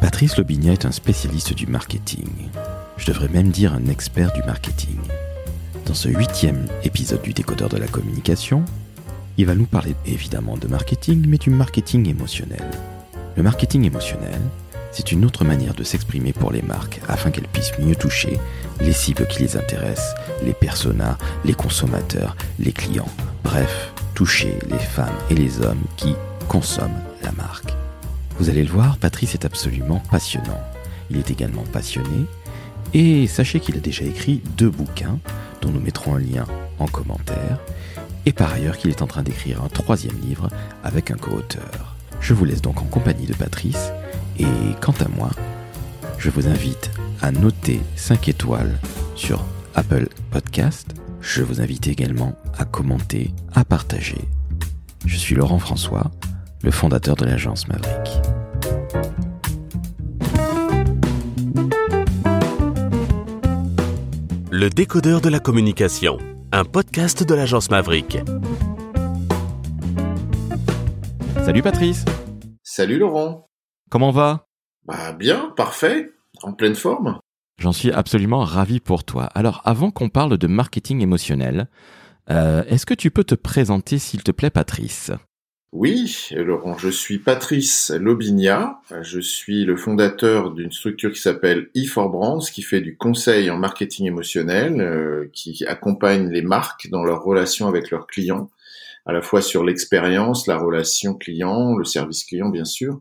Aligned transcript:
Patrice 0.00 0.38
Lobigna 0.38 0.72
est 0.72 0.86
un 0.86 0.92
spécialiste 0.92 1.52
du 1.52 1.66
marketing. 1.66 2.30
Je 2.96 3.06
devrais 3.06 3.28
même 3.28 3.50
dire 3.50 3.74
un 3.74 3.86
expert 3.86 4.32
du 4.32 4.42
marketing. 4.44 4.98
Dans 5.84 5.92
ce 5.92 6.08
huitième 6.08 6.68
épisode 6.84 7.20
du 7.20 7.34
décodeur 7.34 7.68
de 7.68 7.76
la 7.76 7.86
communication, 7.86 8.64
il 9.36 9.44
va 9.44 9.54
nous 9.54 9.66
parler 9.66 9.94
évidemment 10.06 10.56
de 10.56 10.68
marketing, 10.68 11.26
mais 11.28 11.36
du 11.36 11.50
marketing 11.50 12.08
émotionnel. 12.08 12.64
Le 13.36 13.42
marketing 13.42 13.84
émotionnel, 13.84 14.40
c'est 14.90 15.12
une 15.12 15.26
autre 15.26 15.44
manière 15.44 15.74
de 15.74 15.84
s'exprimer 15.84 16.32
pour 16.32 16.50
les 16.50 16.62
marques 16.62 17.02
afin 17.06 17.30
qu'elles 17.30 17.48
puissent 17.48 17.78
mieux 17.78 17.94
toucher 17.94 18.38
les 18.80 18.92
cibles 18.92 19.26
qui 19.26 19.42
les 19.42 19.58
intéressent, 19.58 20.14
les 20.42 20.54
personas, 20.54 21.18
les 21.44 21.54
consommateurs, 21.54 22.36
les 22.58 22.72
clients. 22.72 23.12
Bref, 23.44 23.92
toucher 24.14 24.58
les 24.70 24.78
femmes 24.78 25.18
et 25.28 25.34
les 25.34 25.60
hommes 25.60 25.84
qui 25.98 26.14
consomment 26.48 27.02
la 27.22 27.32
marque. 27.32 27.74
Vous 28.40 28.48
allez 28.48 28.64
le 28.64 28.70
voir, 28.70 28.96
Patrice 28.96 29.34
est 29.34 29.44
absolument 29.44 30.02
passionnant. 30.10 30.58
Il 31.10 31.18
est 31.18 31.30
également 31.30 31.64
passionné 31.74 32.24
et 32.94 33.26
sachez 33.26 33.60
qu'il 33.60 33.76
a 33.76 33.80
déjà 33.80 34.02
écrit 34.06 34.40
deux 34.56 34.70
bouquins 34.70 35.18
dont 35.60 35.68
nous 35.68 35.78
mettrons 35.78 36.14
un 36.14 36.20
lien 36.20 36.46
en 36.78 36.86
commentaire 36.86 37.58
et 38.24 38.32
par 38.32 38.50
ailleurs 38.50 38.78
qu'il 38.78 38.88
est 38.88 39.02
en 39.02 39.06
train 39.06 39.22
d'écrire 39.22 39.62
un 39.62 39.68
troisième 39.68 40.18
livre 40.22 40.48
avec 40.82 41.10
un 41.10 41.16
co-auteur. 41.16 41.96
Je 42.22 42.32
vous 42.32 42.46
laisse 42.46 42.62
donc 42.62 42.80
en 42.80 42.86
compagnie 42.86 43.26
de 43.26 43.34
Patrice 43.34 43.92
et 44.38 44.46
quant 44.80 44.94
à 45.00 45.08
moi, 45.08 45.28
je 46.16 46.30
vous 46.30 46.48
invite 46.48 46.90
à 47.20 47.32
noter 47.32 47.78
5 47.96 48.26
étoiles 48.26 48.78
sur 49.16 49.44
Apple 49.74 50.08
Podcast. 50.30 50.94
Je 51.20 51.42
vous 51.42 51.60
invite 51.60 51.88
également 51.88 52.34
à 52.56 52.64
commenter, 52.64 53.34
à 53.52 53.66
partager. 53.66 54.24
Je 55.04 55.16
suis 55.18 55.34
Laurent 55.34 55.58
François, 55.58 56.10
le 56.62 56.70
fondateur 56.70 57.16
de 57.16 57.24
l'agence 57.24 57.68
Maverick. 57.68 58.20
Le 64.50 64.68
décodeur 64.68 65.20
de 65.20 65.28
la 65.28 65.40
communication, 65.40 66.18
un 66.52 66.64
podcast 66.64 67.22
de 67.26 67.34
l'agence 67.34 67.70
Maverick. 67.70 68.18
Salut 71.44 71.62
Patrice 71.62 72.04
Salut 72.62 72.98
Laurent. 72.98 73.46
Comment 73.90 74.10
va? 74.10 74.46
Bah 74.86 75.12
bien, 75.12 75.52
parfait, 75.56 76.10
en 76.42 76.52
pleine 76.52 76.74
forme. 76.74 77.18
J'en 77.58 77.72
suis 77.72 77.90
absolument 77.90 78.40
ravi 78.40 78.80
pour 78.80 79.04
toi. 79.04 79.24
Alors 79.34 79.62
avant 79.64 79.90
qu'on 79.90 80.08
parle 80.08 80.36
de 80.36 80.46
marketing 80.46 81.00
émotionnel, 81.00 81.68
euh, 82.30 82.64
est-ce 82.68 82.86
que 82.86 82.94
tu 82.94 83.10
peux 83.10 83.24
te 83.24 83.34
présenter 83.34 83.98
s'il 83.98 84.22
te 84.22 84.30
plaît 84.30 84.50
Patrice? 84.50 85.10
Oui, 85.72 86.26
Laurent, 86.32 86.76
je 86.78 86.88
suis 86.88 87.20
Patrice 87.20 87.90
Lobigna. 87.90 88.80
Je 89.02 89.20
suis 89.20 89.64
le 89.64 89.76
fondateur 89.76 90.50
d'une 90.50 90.72
structure 90.72 91.12
qui 91.12 91.20
s'appelle 91.20 91.70
e4Brands, 91.76 92.50
qui 92.50 92.62
fait 92.62 92.80
du 92.80 92.96
conseil 92.96 93.50
en 93.50 93.56
marketing 93.56 94.06
émotionnel, 94.06 94.80
euh, 94.80 95.30
qui 95.32 95.64
accompagne 95.66 96.28
les 96.28 96.42
marques 96.42 96.88
dans 96.90 97.04
leur 97.04 97.22
relation 97.22 97.68
avec 97.68 97.92
leurs 97.92 98.08
clients, 98.08 98.50
à 99.06 99.12
la 99.12 99.22
fois 99.22 99.42
sur 99.42 99.62
l'expérience, 99.62 100.48
la 100.48 100.58
relation 100.58 101.14
client, 101.14 101.76
le 101.76 101.84
service 101.84 102.24
client 102.24 102.48
bien 102.48 102.64
sûr, 102.64 103.00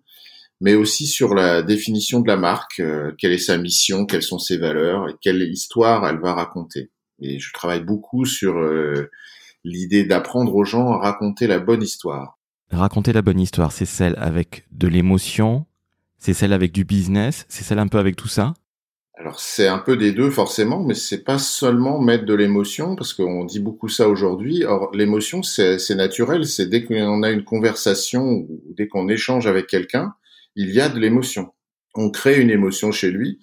mais 0.62 0.76
aussi 0.76 1.08
sur 1.08 1.34
la 1.34 1.64
définition 1.64 2.20
de 2.20 2.28
la 2.28 2.38
marque, 2.38 2.82
euh, 2.82 3.14
quelle 3.18 3.32
est 3.32 3.40
sa 3.40 3.58
mission, 3.58 4.06
quelles 4.06 4.22
sont 4.22 4.40
ses 4.40 4.58
valeurs 4.58 5.10
et 5.10 5.16
quelle 5.20 5.42
histoire 5.42 6.08
elle 6.08 6.20
va 6.20 6.34
raconter. 6.34 6.92
Et 7.20 7.40
je 7.40 7.52
travaille 7.52 7.84
beaucoup 7.84 8.26
sur 8.26 8.60
euh, 8.60 9.10
l'idée 9.64 10.06
d'apprendre 10.06 10.56
aux 10.56 10.66
gens 10.66 10.92
à 10.92 11.00
raconter 11.00 11.48
la 11.48 11.60
bonne 11.60 11.82
histoire. 11.82 12.39
Raconter 12.72 13.14
la 13.14 13.22
bonne 13.22 13.40
histoire, 13.40 13.72
c'est 13.72 13.86
celle 13.86 14.16
avec 14.18 14.66
de 14.72 14.88
l'émotion, 14.88 15.66
c'est 16.18 16.34
celle 16.34 16.54
avec 16.54 16.72
du 16.72 16.84
business, 16.86 17.46
c'est 17.50 17.64
celle 17.64 17.80
un 17.80 17.88
peu 17.88 17.98
avec 17.98 18.16
tout 18.16 18.28
ça? 18.28 18.54
Alors 19.16 19.40
c'est 19.40 19.68
un 19.68 19.80
peu 19.80 19.98
des 19.98 20.14
deux 20.14 20.30
forcément, 20.30 20.82
mais 20.82 20.94
c'est 20.94 21.24
pas 21.24 21.40
seulement 21.40 22.00
mettre 22.00 22.26
de 22.26 22.34
l'émotion 22.34 22.96
parce 22.96 23.14
qu'on 23.14 23.44
dit 23.44 23.60
beaucoup 23.60 23.90
ça 23.90 24.08
aujourd'hui. 24.08 24.64
Or 24.64 24.92
l'émotion 24.94 25.44
c'est 25.44 25.96
naturel, 25.96 26.46
c'est 26.46 26.68
dès 26.68 26.86
qu'on 26.86 27.24
a 27.24 27.30
une 27.32 27.44
conversation 27.44 28.24
ou 28.24 28.62
dès 28.78 28.88
qu'on 28.88 29.10
échange 29.10 29.46
avec 29.46 29.68
quelqu'un, 29.68 30.14
il 30.56 30.70
y 30.70 30.80
a 30.80 30.88
de 30.88 31.00
l'émotion. 31.00 31.52
On 31.96 32.12
crée 32.12 32.40
une 32.40 32.50
émotion 32.50 32.92
chez 32.92 33.12
lui 33.12 33.40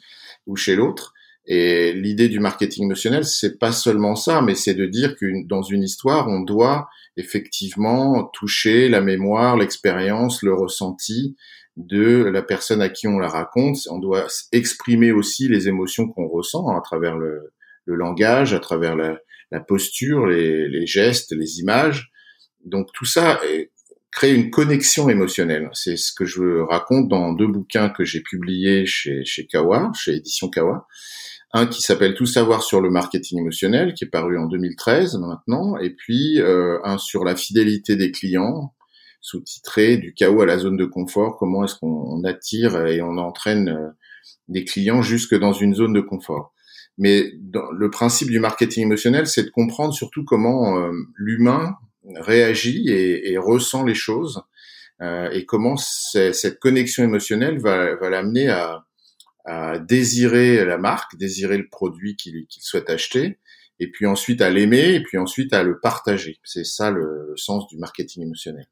ou 0.47 0.57
chez 0.57 0.77
l'autre. 0.77 1.13
Et 1.47 1.93
l'idée 1.93 2.29
du 2.29 2.41
marketing 2.41 2.85
émotionnel, 2.85 3.25
c'est 3.25 3.59
pas 3.59 3.73
seulement 3.73 4.17
ça, 4.17 4.43
mais 4.43 4.55
c'est 4.55 4.75
de 4.75 4.87
dire 4.87 5.17
que 5.17 5.27
dans 5.47 5.63
une 5.63 5.83
histoire, 5.83 6.29
on 6.29 6.41
doit 6.41 6.89
effectivement 7.17 8.25
toucher 8.33 8.89
la 8.89 9.01
mémoire, 9.01 9.57
l'expérience, 9.57 10.43
le 10.43 10.55
ressenti 10.55 11.37
de 11.77 12.25
la 12.25 12.43
personne 12.43 12.83
à 12.83 12.89
qui 12.89 13.07
on 13.07 13.19
la 13.19 13.29
raconte. 13.29 13.79
On 13.91 13.99
doit 13.99 14.27
exprimer 14.51 15.13
aussi 15.13 15.49
les 15.49 15.69
émotions 15.69 16.09
qu'on 16.09 16.27
ressent 16.27 16.69
à 16.77 16.81
travers 16.81 17.17
le, 17.17 17.53
langage, 17.87 18.53
à 18.53 18.59
travers 18.59 18.97
la, 18.97 19.61
posture, 19.61 20.27
les, 20.27 20.69
les, 20.69 20.87
gestes, 20.87 21.33
les 21.33 21.61
images. 21.61 22.11
Donc 22.65 22.89
tout 22.93 23.05
ça 23.05 23.41
créer 24.17 24.35
une 24.35 24.51
connexion 24.51 25.11
émotionnelle. 25.11 25.69
C'est 25.75 25.97
ce 25.97 26.11
que 26.13 26.25
je 26.25 26.63
raconte 26.63 27.09
dans 27.09 27.35
deux 27.35 27.47
bouquins 27.47 27.91
que 27.91 28.03
j'ai 28.03 28.23
publiés 28.23 28.87
chez, 28.87 29.25
chez 29.27 29.47
Kawa, 29.47 29.93
chez 29.95 30.17
Édition 30.17 30.49
Kawa. 30.49 30.87
Un 31.57 31.67
qui 31.67 31.81
s'appelle 31.81 32.13
Tout 32.13 32.27
savoir 32.27 32.63
sur 32.63 32.83
le 32.83 32.91
marketing 32.91 33.39
émotionnel, 33.39 33.95
qui 33.95 34.05
est 34.05 34.09
paru 34.09 34.37
en 34.37 34.45
2013 34.45 35.17
maintenant, 35.17 35.79
et 35.79 35.89
puis 35.89 36.39
euh, 36.39 36.79
un 36.85 36.99
sur 36.99 37.25
la 37.25 37.35
fidélité 37.35 37.97
des 37.97 38.11
clients, 38.11 38.75
sous-titré 39.23 39.97
du 39.97 40.13
chaos 40.13 40.43
à 40.43 40.45
la 40.45 40.59
zone 40.59 40.77
de 40.77 40.85
confort, 40.85 41.39
comment 41.39 41.65
est-ce 41.65 41.77
qu'on 41.77 42.23
attire 42.25 42.87
et 42.87 43.01
on 43.01 43.17
entraîne 43.17 43.71
euh, 43.71 43.89
des 44.49 44.67
clients 44.67 45.01
jusque 45.01 45.35
dans 45.35 45.55
une 45.55 45.75
zone 45.75 45.95
de 45.95 46.03
confort. 46.03 46.53
Mais 46.99 47.33
le 47.55 47.89
principe 47.89 48.29
du 48.29 48.39
marketing 48.39 48.83
émotionnel, 48.83 49.27
c'est 49.27 49.45
de 49.45 49.51
comprendre 49.51 49.95
surtout 49.95 50.27
comment 50.27 50.79
euh, 50.79 50.93
l'humain 51.15 51.77
réagit 52.17 52.91
et, 52.91 53.39
ressent 53.39 53.83
les 53.83 53.95
choses 53.95 54.43
euh, 55.01 55.31
et 55.31 55.47
comment 55.47 55.79
cette 55.79 56.59
connexion 56.59 57.03
émotionnelle 57.03 57.59
va 57.61 58.11
l'amener 58.11 58.51
à, 58.51 58.86
à, 59.47 59.79
désirer 59.79 60.65
la 60.65 60.79
marque, 60.79 61.17
désirer 61.17 61.59
le 61.59 61.69
produit 61.69 62.17
qu'il 62.17 62.47
souhaite 62.49 62.91
acheter, 62.91 63.39
et 63.79 63.91
puis 63.91 64.07
ensuite 64.07 64.41
à 64.41 64.51
l'aimer, 64.51 64.95
et 64.95 65.03
puis 65.03 65.19
ensuite 65.19 65.53
à 65.53 65.63
le 65.63 65.79
partager. 65.81 66.39
C'est 66.45 66.65
ça 66.65 66.91
le, 66.91 67.35
sens 67.37 67.67
du 67.69 67.79
marketing 67.79 68.23
émotionnel. 68.23 68.67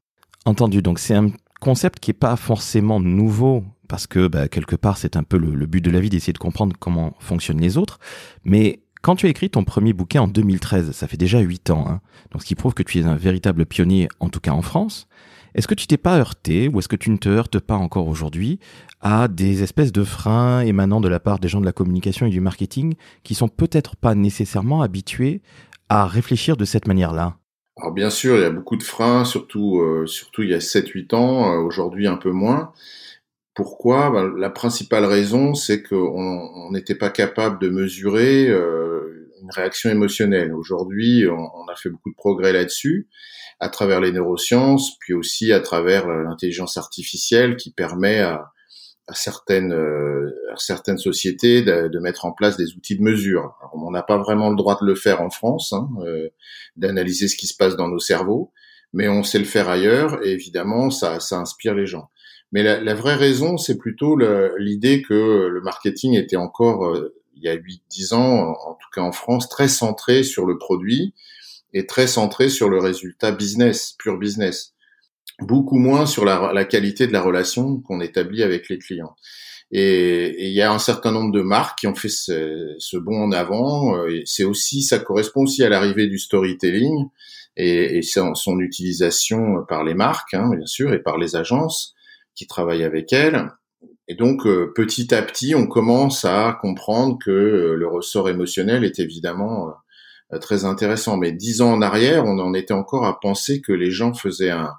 Entendu. 0.44 0.82
Donc 0.82 0.98
c'est 0.98 1.14
un 1.14 1.30
concept 1.60 2.00
qui 2.00 2.10
est 2.10 2.14
pas 2.14 2.36
forcément 2.36 3.00
nouveau 3.00 3.64
parce 3.88 4.06
que 4.06 4.26
bah, 4.28 4.48
quelque 4.48 4.76
part 4.76 4.98
c'est 4.98 5.16
un 5.16 5.22
peu 5.22 5.38
le, 5.38 5.54
le 5.54 5.66
but 5.66 5.80
de 5.80 5.90
la 5.90 6.00
vie 6.00 6.10
d'essayer 6.10 6.32
de 6.32 6.38
comprendre 6.38 6.76
comment 6.78 7.14
fonctionnent 7.20 7.60
les 7.60 7.78
autres, 7.78 7.98
mais 8.44 8.80
quand 9.04 9.16
tu 9.16 9.26
as 9.26 9.28
écrit 9.28 9.50
ton 9.50 9.64
premier 9.64 9.92
bouquin 9.92 10.22
en 10.22 10.28
2013, 10.28 10.92
ça 10.92 11.06
fait 11.06 11.18
déjà 11.18 11.38
8 11.38 11.68
ans, 11.68 11.84
hein, 11.86 12.00
donc 12.30 12.40
ce 12.40 12.46
qui 12.46 12.54
prouve 12.54 12.72
que 12.72 12.82
tu 12.82 12.98
es 12.98 13.04
un 13.04 13.16
véritable 13.16 13.66
pionnier, 13.66 14.08
en 14.18 14.30
tout 14.30 14.40
cas 14.40 14.52
en 14.52 14.62
France, 14.62 15.08
est-ce 15.54 15.68
que 15.68 15.74
tu 15.74 15.86
t'es 15.86 15.96
pas 15.96 16.18
heurté, 16.18 16.68
ou 16.68 16.78
est-ce 16.78 16.88
que 16.88 16.96
tu 16.96 17.10
ne 17.10 17.16
te 17.16 17.28
heurtes 17.28 17.58
pas 17.58 17.74
encore 17.74 18.08
aujourd'hui, 18.08 18.58
à 19.00 19.28
des 19.28 19.62
espèces 19.62 19.92
de 19.92 20.04
freins 20.04 20.60
émanant 20.60 21.00
de 21.00 21.08
la 21.08 21.20
part 21.20 21.38
des 21.38 21.48
gens 21.48 21.60
de 21.60 21.66
la 21.66 21.72
communication 21.72 22.26
et 22.26 22.30
du 22.30 22.40
marketing 22.40 22.94
qui 23.22 23.34
sont 23.34 23.48
peut-être 23.48 23.96
pas 23.96 24.14
nécessairement 24.14 24.82
habitués 24.82 25.42
à 25.88 26.06
réfléchir 26.06 26.56
de 26.56 26.64
cette 26.64 26.88
manière-là? 26.88 27.36
Alors 27.76 27.92
bien 27.92 28.10
sûr, 28.10 28.36
il 28.36 28.42
y 28.42 28.44
a 28.44 28.50
beaucoup 28.50 28.76
de 28.76 28.82
freins, 28.82 29.24
surtout 29.24 29.80
euh, 29.80 30.06
il 30.38 30.48
y 30.48 30.54
a 30.54 30.58
7-8 30.58 31.14
ans, 31.14 31.52
euh, 31.52 31.58
aujourd'hui 31.58 32.06
un 32.06 32.16
peu 32.16 32.30
moins. 32.30 32.72
Pourquoi? 33.54 34.10
Ben, 34.10 34.32
La 34.36 34.50
principale 34.50 35.04
raison, 35.04 35.54
c'est 35.54 35.82
qu'on 35.82 36.70
n'était 36.70 36.94
pas 36.94 37.10
capable 37.10 37.60
de 37.60 37.68
mesurer 37.68 38.48
euh, 38.48 39.30
une 39.42 39.50
réaction 39.50 39.90
émotionnelle. 39.90 40.52
Aujourd'hui, 40.54 41.26
on, 41.28 41.68
a 41.68 41.76
fait 41.76 41.90
beaucoup 41.90 42.10
de 42.10 42.16
progrès 42.16 42.52
là-dessus, 42.52 43.08
à 43.64 43.70
travers 43.70 43.98
les 43.98 44.12
neurosciences, 44.12 44.98
puis 44.98 45.14
aussi 45.14 45.50
à 45.50 45.60
travers 45.60 46.06
euh, 46.06 46.22
l'intelligence 46.22 46.76
artificielle 46.76 47.56
qui 47.56 47.72
permet 47.72 48.20
à, 48.20 48.52
certaines, 49.14 49.72
euh, 49.72 50.30
certaines 50.58 50.98
sociétés 50.98 51.62
de, 51.62 51.98
mettre 51.98 52.26
en 52.26 52.32
place 52.32 52.58
des 52.58 52.74
outils 52.74 52.96
de 52.96 53.02
mesure. 53.02 53.54
on 53.72 53.90
n'a 53.90 54.02
pas 54.02 54.18
vraiment 54.18 54.50
le 54.50 54.56
droit 54.56 54.78
de 54.78 54.86
le 54.86 54.94
faire 54.94 55.22
en 55.22 55.30
France, 55.30 55.72
hein, 55.72 55.88
d'analyser 56.76 57.28
ce 57.28 57.36
qui 57.36 57.46
se 57.46 57.56
passe 57.56 57.76
dans 57.76 57.88
nos 57.88 57.98
cerveaux, 57.98 58.52
mais 58.92 59.08
on 59.08 59.22
sait 59.22 59.38
le 59.38 59.44
faire 59.46 59.68
ailleurs, 59.70 60.24
et 60.24 60.32
évidemment, 60.32 60.90
ça, 60.90 61.20
ça 61.20 61.38
inspire 61.38 61.74
les 61.74 61.86
gens. 61.86 62.10
Mais 62.52 62.62
la, 62.62 62.80
la 62.80 62.94
vraie 62.94 63.16
raison, 63.16 63.56
c'est 63.56 63.78
plutôt 63.78 64.16
l'idée 64.58 65.02
que 65.02 65.48
le 65.48 65.60
marketing 65.62 66.16
était 66.16 66.36
encore, 66.36 66.86
euh, 66.86 67.14
il 67.34 67.42
y 67.42 67.48
a 67.48 67.56
8-10 67.56 68.14
ans, 68.14 68.54
en 68.66 68.74
tout 68.74 68.88
cas 68.94 69.00
en 69.00 69.12
France, 69.12 69.48
très 69.48 69.68
centré 69.68 70.22
sur 70.22 70.44
le 70.44 70.58
produit 70.58 71.14
et 71.74 71.86
très 71.86 72.06
centré 72.06 72.48
sur 72.48 72.70
le 72.70 72.78
résultat 72.78 73.32
business, 73.32 73.94
pur 73.98 74.16
business. 74.18 74.72
Beaucoup 75.40 75.78
moins 75.78 76.06
sur 76.06 76.24
la, 76.24 76.52
la 76.54 76.64
qualité 76.64 77.06
de 77.06 77.12
la 77.12 77.20
relation 77.20 77.80
qu'on 77.80 78.00
établit 78.00 78.42
avec 78.42 78.68
les 78.68 78.78
clients. 78.78 79.16
Et, 79.72 80.46
il 80.46 80.52
y 80.52 80.62
a 80.62 80.72
un 80.72 80.78
certain 80.78 81.10
nombre 81.10 81.32
de 81.32 81.42
marques 81.42 81.80
qui 81.80 81.86
ont 81.88 81.94
fait 81.94 82.08
ce, 82.08 82.74
ce 82.78 82.96
bond 82.96 83.24
en 83.24 83.32
avant. 83.32 83.96
Euh, 83.96 84.20
c'est 84.24 84.44
aussi, 84.44 84.82
ça 84.82 85.00
correspond 85.00 85.42
aussi 85.42 85.64
à 85.64 85.68
l'arrivée 85.68 86.06
du 86.06 86.18
storytelling 86.18 87.08
et, 87.56 87.98
et 87.98 88.02
son, 88.02 88.34
son, 88.34 88.60
utilisation 88.60 89.64
par 89.68 89.82
les 89.82 89.94
marques, 89.94 90.34
hein, 90.34 90.50
bien 90.54 90.66
sûr, 90.66 90.94
et 90.94 91.02
par 91.02 91.18
les 91.18 91.34
agences 91.34 91.94
qui 92.34 92.46
travaillent 92.46 92.84
avec 92.84 93.12
elle, 93.12 93.50
Et 94.08 94.14
donc 94.14 94.46
euh, 94.46 94.72
petit 94.74 95.14
à 95.14 95.22
petit, 95.22 95.54
on 95.54 95.66
commence 95.66 96.24
à 96.24 96.58
comprendre 96.60 97.18
que 97.24 97.30
euh, 97.30 97.74
le 97.76 97.86
ressort 97.86 98.28
émotionnel 98.28 98.84
est 98.84 98.98
évidemment 98.98 99.72
très 100.38 100.64
intéressant. 100.64 101.16
Mais 101.16 101.32
dix 101.32 101.60
ans 101.60 101.72
en 101.72 101.82
arrière, 101.82 102.24
on 102.24 102.38
en 102.38 102.54
était 102.54 102.74
encore 102.74 103.04
à 103.06 103.20
penser 103.20 103.60
que 103.60 103.72
les 103.72 103.90
gens 103.90 104.14
faisaient 104.14 104.50
un, 104.50 104.72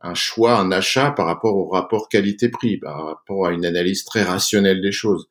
un 0.00 0.14
choix, 0.14 0.58
un 0.58 0.72
achat 0.72 1.10
par 1.10 1.26
rapport 1.26 1.56
au 1.56 1.68
rapport 1.68 2.08
qualité-prix, 2.08 2.78
par 2.78 3.04
rapport 3.04 3.46
à 3.46 3.52
une 3.52 3.66
analyse 3.66 4.04
très 4.04 4.22
rationnelle 4.22 4.80
des 4.80 4.92
choses. 4.92 5.28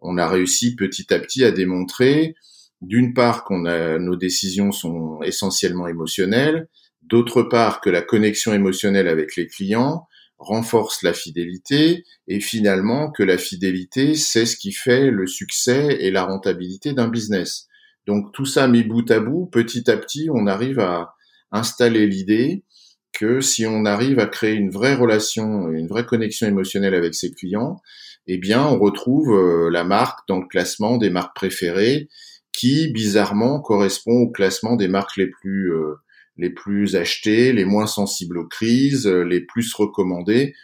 On 0.00 0.18
a 0.18 0.28
réussi 0.28 0.76
petit 0.76 1.12
à 1.12 1.18
petit 1.18 1.44
à 1.44 1.50
démontrer, 1.50 2.34
d'une 2.80 3.14
part, 3.14 3.44
qu'on 3.44 3.64
a 3.64 3.98
nos 3.98 4.16
décisions 4.16 4.72
sont 4.72 5.20
essentiellement 5.22 5.88
émotionnelles, 5.88 6.68
d'autre 7.02 7.42
part 7.42 7.80
que 7.80 7.90
la 7.90 8.02
connexion 8.02 8.52
émotionnelle 8.52 9.08
avec 9.08 9.36
les 9.36 9.46
clients 9.46 10.06
renforce 10.38 11.02
la 11.02 11.12
fidélité 11.12 12.04
et 12.28 12.38
finalement 12.38 13.10
que 13.10 13.24
la 13.24 13.38
fidélité, 13.38 14.14
c'est 14.14 14.46
ce 14.46 14.56
qui 14.56 14.70
fait 14.72 15.10
le 15.10 15.26
succès 15.26 15.98
et 16.00 16.12
la 16.12 16.24
rentabilité 16.24 16.92
d'un 16.92 17.08
business. 17.08 17.67
Donc 18.08 18.32
tout 18.32 18.46
ça 18.46 18.66
mis 18.68 18.84
bout 18.84 19.08
à 19.10 19.20
bout, 19.20 19.46
petit 19.52 19.90
à 19.90 19.98
petit, 19.98 20.30
on 20.32 20.46
arrive 20.46 20.80
à 20.80 21.14
installer 21.52 22.06
l'idée 22.06 22.64
que 23.12 23.42
si 23.42 23.66
on 23.66 23.84
arrive 23.84 24.18
à 24.18 24.26
créer 24.26 24.54
une 24.54 24.70
vraie 24.70 24.94
relation, 24.94 25.70
une 25.70 25.86
vraie 25.86 26.06
connexion 26.06 26.46
émotionnelle 26.46 26.94
avec 26.94 27.14
ses 27.14 27.30
clients, 27.30 27.82
eh 28.26 28.38
bien, 28.38 28.66
on 28.66 28.78
retrouve 28.78 29.30
euh, 29.32 29.70
la 29.70 29.84
marque 29.84 30.26
dans 30.26 30.38
le 30.38 30.46
classement 30.46 30.96
des 30.96 31.10
marques 31.10 31.36
préférées, 31.36 32.08
qui 32.50 32.90
bizarrement 32.92 33.60
correspond 33.60 34.22
au 34.22 34.30
classement 34.30 34.76
des 34.76 34.88
marques 34.88 35.18
les 35.18 35.28
plus 35.28 35.70
euh, 35.74 35.96
les 36.38 36.50
plus 36.50 36.96
achetées, 36.96 37.52
les 37.52 37.66
moins 37.66 37.86
sensibles 37.86 38.38
aux 38.38 38.46
crises, 38.46 39.06
euh, 39.06 39.22
les 39.22 39.42
plus 39.42 39.74
recommandées. 39.74 40.54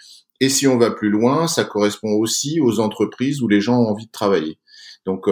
Et 0.40 0.48
si 0.48 0.66
on 0.66 0.78
va 0.78 0.90
plus 0.90 1.10
loin, 1.10 1.46
ça 1.46 1.64
correspond 1.64 2.12
aussi 2.12 2.58
aux 2.58 2.80
entreprises 2.80 3.42
où 3.42 3.48
les 3.48 3.60
gens 3.60 3.80
ont 3.80 3.88
envie 3.88 4.06
de 4.06 4.12
travailler. 4.12 4.58
Donc, 5.04 5.28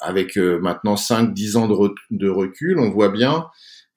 avec 0.00 0.36
maintenant 0.36 0.94
5-10 0.94 1.56
ans 1.56 1.68
de, 1.68 1.94
de 2.10 2.28
recul, 2.28 2.78
on 2.78 2.90
voit 2.90 3.10
bien 3.10 3.46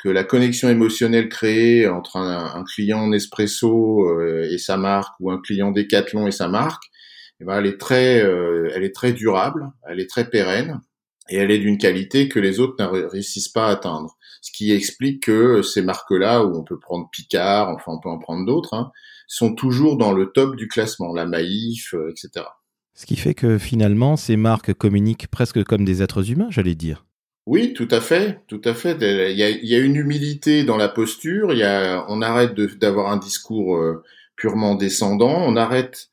que 0.06 0.10
la 0.12 0.24
connexion 0.24 0.70
émotionnelle 0.70 1.30
créée 1.30 1.88
entre 1.88 2.18
un, 2.18 2.64
client 2.64 3.08
Nespresso 3.08 4.08
euh, 4.08 4.48
et 4.52 4.60
sa 4.60 4.78
marque 4.78 5.16
ou 5.20 5.32
un 5.32 5.42
client 5.42 5.72
Decathlon 5.72 6.28
et 6.28 6.32
sa 6.32 6.48
marque, 6.48 6.84
eh 7.40 7.46
ben, 7.46 7.58
elle 7.58 7.66
est 7.66 7.80
très, 7.80 8.24
euh, 8.24 8.70
elle 8.76 8.84
est 8.84 8.94
très 8.94 9.14
durable, 9.14 9.72
elle 9.90 10.00
est 10.00 10.08
très 10.08 10.30
pérenne 10.30 10.80
et 11.28 11.38
elle 11.38 11.50
est 11.50 11.58
d'une 11.58 11.80
qualité 11.80 12.30
que 12.30 12.40
les 12.40 12.60
autres 12.60 12.76
ne 12.80 13.08
réussissent 13.08 13.50
pas 13.50 13.66
à 13.66 13.72
atteindre. 13.72 14.16
Ce 14.42 14.52
qui 14.52 14.72
explique 14.72 15.24
que 15.24 15.64
ces 15.64 15.82
marques-là, 15.82 16.46
où 16.46 16.56
on 16.56 16.64
peut 16.64 16.78
prendre 16.78 17.10
Picard, 17.12 17.70
enfin 17.70 17.94
on 17.94 18.00
peut 18.00 18.10
en 18.10 18.20
prendre 18.20 18.46
d'autres, 18.46 18.76
hein, 18.76 18.92
sont 19.28 19.56
toujours 19.56 19.98
dans 19.98 20.12
le 20.12 20.28
top 20.28 20.56
du 20.56 20.68
classement, 20.68 21.14
la 21.14 21.26
Maïf, 21.26 21.96
euh, 21.96 22.12
etc. 22.12 22.46
Ce 22.96 23.06
qui 23.06 23.18
fait 23.18 23.34
que 23.34 23.58
finalement, 23.58 24.16
ces 24.16 24.38
marques 24.38 24.74
communiquent 24.74 25.28
presque 25.28 25.64
comme 25.64 25.86
des 25.86 26.02
êtres 26.02 26.32
humains, 26.32 26.48
j'allais 26.50 26.76
dire. 26.76 27.06
Oui, 27.46 27.74
tout 27.74 27.88
à 27.92 28.02
fait, 28.02 28.40
tout 28.48 28.62
à 28.64 28.74
fait. 28.74 28.98
Il 29.32 29.38
y 29.38 29.76
a, 29.76 29.80
une 29.80 29.96
humilité 29.96 30.64
dans 30.64 30.78
la 30.78 30.90
posture. 30.90 31.54
Il 31.54 31.60
y 31.60 31.64
a, 31.64 32.06
on 32.10 32.22
arrête 32.22 32.56
d'avoir 32.80 33.12
un 33.12 33.18
discours 33.18 33.76
euh, 33.76 34.02
purement 34.36 34.74
descendant. 34.76 35.44
On 35.46 35.56
arrête 35.56 36.10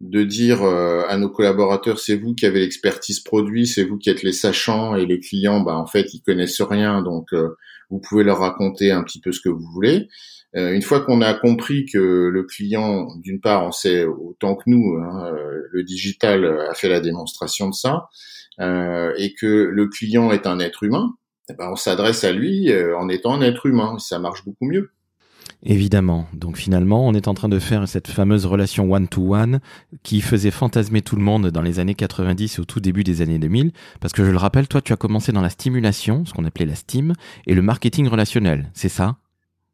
de 0.00 0.22
dire 0.22 0.62
euh, 0.62 1.04
à 1.08 1.16
nos 1.16 1.30
collaborateurs 1.30 1.98
c'est 1.98 2.16
vous 2.16 2.34
qui 2.34 2.46
avez 2.46 2.60
l'expertise 2.60 3.20
produit, 3.20 3.66
c'est 3.66 3.84
vous 3.84 3.96
qui 3.96 4.10
êtes 4.10 4.22
les 4.22 4.32
sachants 4.32 4.96
et 4.96 5.06
les 5.06 5.20
clients, 5.20 5.60
bah 5.60 5.76
en 5.76 5.86
fait 5.86 6.12
ils 6.12 6.20
connaissent 6.20 6.60
rien, 6.60 7.00
donc 7.00 7.32
euh, 7.32 7.56
vous 7.90 8.00
pouvez 8.00 8.24
leur 8.24 8.40
raconter 8.40 8.90
un 8.90 9.02
petit 9.02 9.20
peu 9.20 9.32
ce 9.32 9.40
que 9.40 9.48
vous 9.48 9.66
voulez. 9.72 10.08
Une 10.54 10.82
fois 10.82 11.00
qu'on 11.00 11.20
a 11.20 11.34
compris 11.34 11.84
que 11.84 11.98
le 11.98 12.42
client, 12.44 13.08
d'une 13.16 13.40
part, 13.40 13.64
en 13.64 13.72
sait 13.72 14.04
autant 14.04 14.54
que 14.54 14.62
nous, 14.66 14.96
hein, 14.98 15.32
le 15.70 15.82
digital 15.82 16.44
a 16.70 16.74
fait 16.74 16.88
la 16.88 17.00
démonstration 17.00 17.68
de 17.68 17.74
ça. 17.74 18.08
Euh, 18.60 19.12
et 19.16 19.34
que 19.34 19.46
le 19.46 19.88
client 19.88 20.30
est 20.30 20.46
un 20.46 20.60
être 20.60 20.84
humain, 20.84 21.14
eh 21.50 21.54
ben 21.54 21.70
on 21.72 21.76
s'adresse 21.76 22.22
à 22.22 22.30
lui 22.30 22.70
euh, 22.70 22.96
en 22.96 23.08
étant 23.08 23.34
un 23.34 23.42
être 23.42 23.66
humain. 23.66 23.98
Ça 23.98 24.18
marche 24.18 24.44
beaucoup 24.44 24.66
mieux. 24.66 24.90
Évidemment. 25.64 26.28
Donc 26.34 26.56
finalement, 26.56 27.06
on 27.06 27.14
est 27.14 27.26
en 27.26 27.34
train 27.34 27.48
de 27.48 27.58
faire 27.58 27.88
cette 27.88 28.08
fameuse 28.08 28.46
relation 28.46 28.92
one-to-one 28.92 29.60
qui 30.02 30.20
faisait 30.20 30.50
fantasmer 30.50 31.00
tout 31.00 31.16
le 31.16 31.22
monde 31.22 31.48
dans 31.48 31.62
les 31.62 31.80
années 31.80 31.94
90 31.94 32.58
et 32.58 32.60
au 32.60 32.64
tout 32.64 32.80
début 32.80 33.02
des 33.02 33.22
années 33.22 33.38
2000. 33.38 33.72
Parce 34.00 34.12
que 34.12 34.24
je 34.24 34.30
le 34.30 34.36
rappelle, 34.36 34.68
toi, 34.68 34.82
tu 34.82 34.92
as 34.92 34.96
commencé 34.96 35.32
dans 35.32 35.40
la 35.40 35.50
stimulation, 35.50 36.24
ce 36.26 36.34
qu'on 36.34 36.44
appelait 36.44 36.66
la 36.66 36.74
STEAM, 36.74 37.14
et 37.46 37.54
le 37.54 37.62
marketing 37.62 38.08
relationnel. 38.08 38.70
C'est 38.74 38.90
ça? 38.90 39.16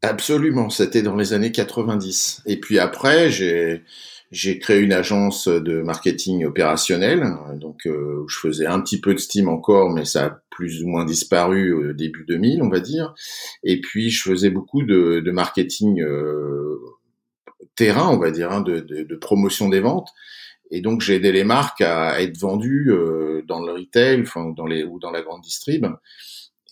Absolument. 0.02 0.70
C'était 0.70 1.02
dans 1.02 1.16
les 1.16 1.34
années 1.34 1.52
90. 1.52 2.42
Et 2.46 2.58
puis 2.58 2.78
après, 2.78 3.30
j'ai 3.30 4.58
créé 4.58 4.80
une 4.80 4.94
agence 4.94 5.46
de 5.46 5.82
marketing 5.82 6.46
opérationnel, 6.46 7.36
donc 7.56 7.86
euh, 7.86 8.24
je 8.26 8.38
faisais 8.38 8.66
un 8.66 8.80
petit 8.80 8.98
peu 9.00 9.12
de 9.12 9.18
Steam 9.18 9.48
encore, 9.48 9.90
mais 9.90 10.06
ça 10.06 10.24
a 10.24 10.42
plus 10.50 10.82
ou 10.82 10.88
moins 10.88 11.04
disparu 11.04 11.74
au 11.74 11.92
début 11.92 12.24
2000, 12.26 12.62
on 12.62 12.70
va 12.70 12.80
dire. 12.80 13.14
Et 13.62 13.80
puis 13.82 14.10
je 14.10 14.22
faisais 14.22 14.48
beaucoup 14.48 14.82
de, 14.82 15.20
de 15.20 15.30
marketing 15.30 16.00
euh, 16.00 16.78
terrain, 17.76 18.08
on 18.08 18.18
va 18.18 18.30
dire, 18.30 18.52
hein, 18.52 18.62
de, 18.62 18.80
de, 18.80 19.02
de, 19.02 19.16
promotion 19.16 19.68
des 19.68 19.80
ventes. 19.80 20.08
Et 20.70 20.80
donc 20.80 21.02
j'ai 21.02 21.16
aidé 21.16 21.30
les 21.30 21.44
marques 21.44 21.82
à 21.82 22.22
être 22.22 22.38
vendues 22.38 22.90
euh, 22.90 23.42
dans 23.46 23.60
le 23.60 23.72
retail, 23.72 24.22
enfin 24.22 24.50
dans 24.56 24.66
les 24.66 24.82
ou 24.82 24.98
dans 24.98 25.10
la 25.10 25.20
grande 25.20 25.42
distrib. 25.42 25.86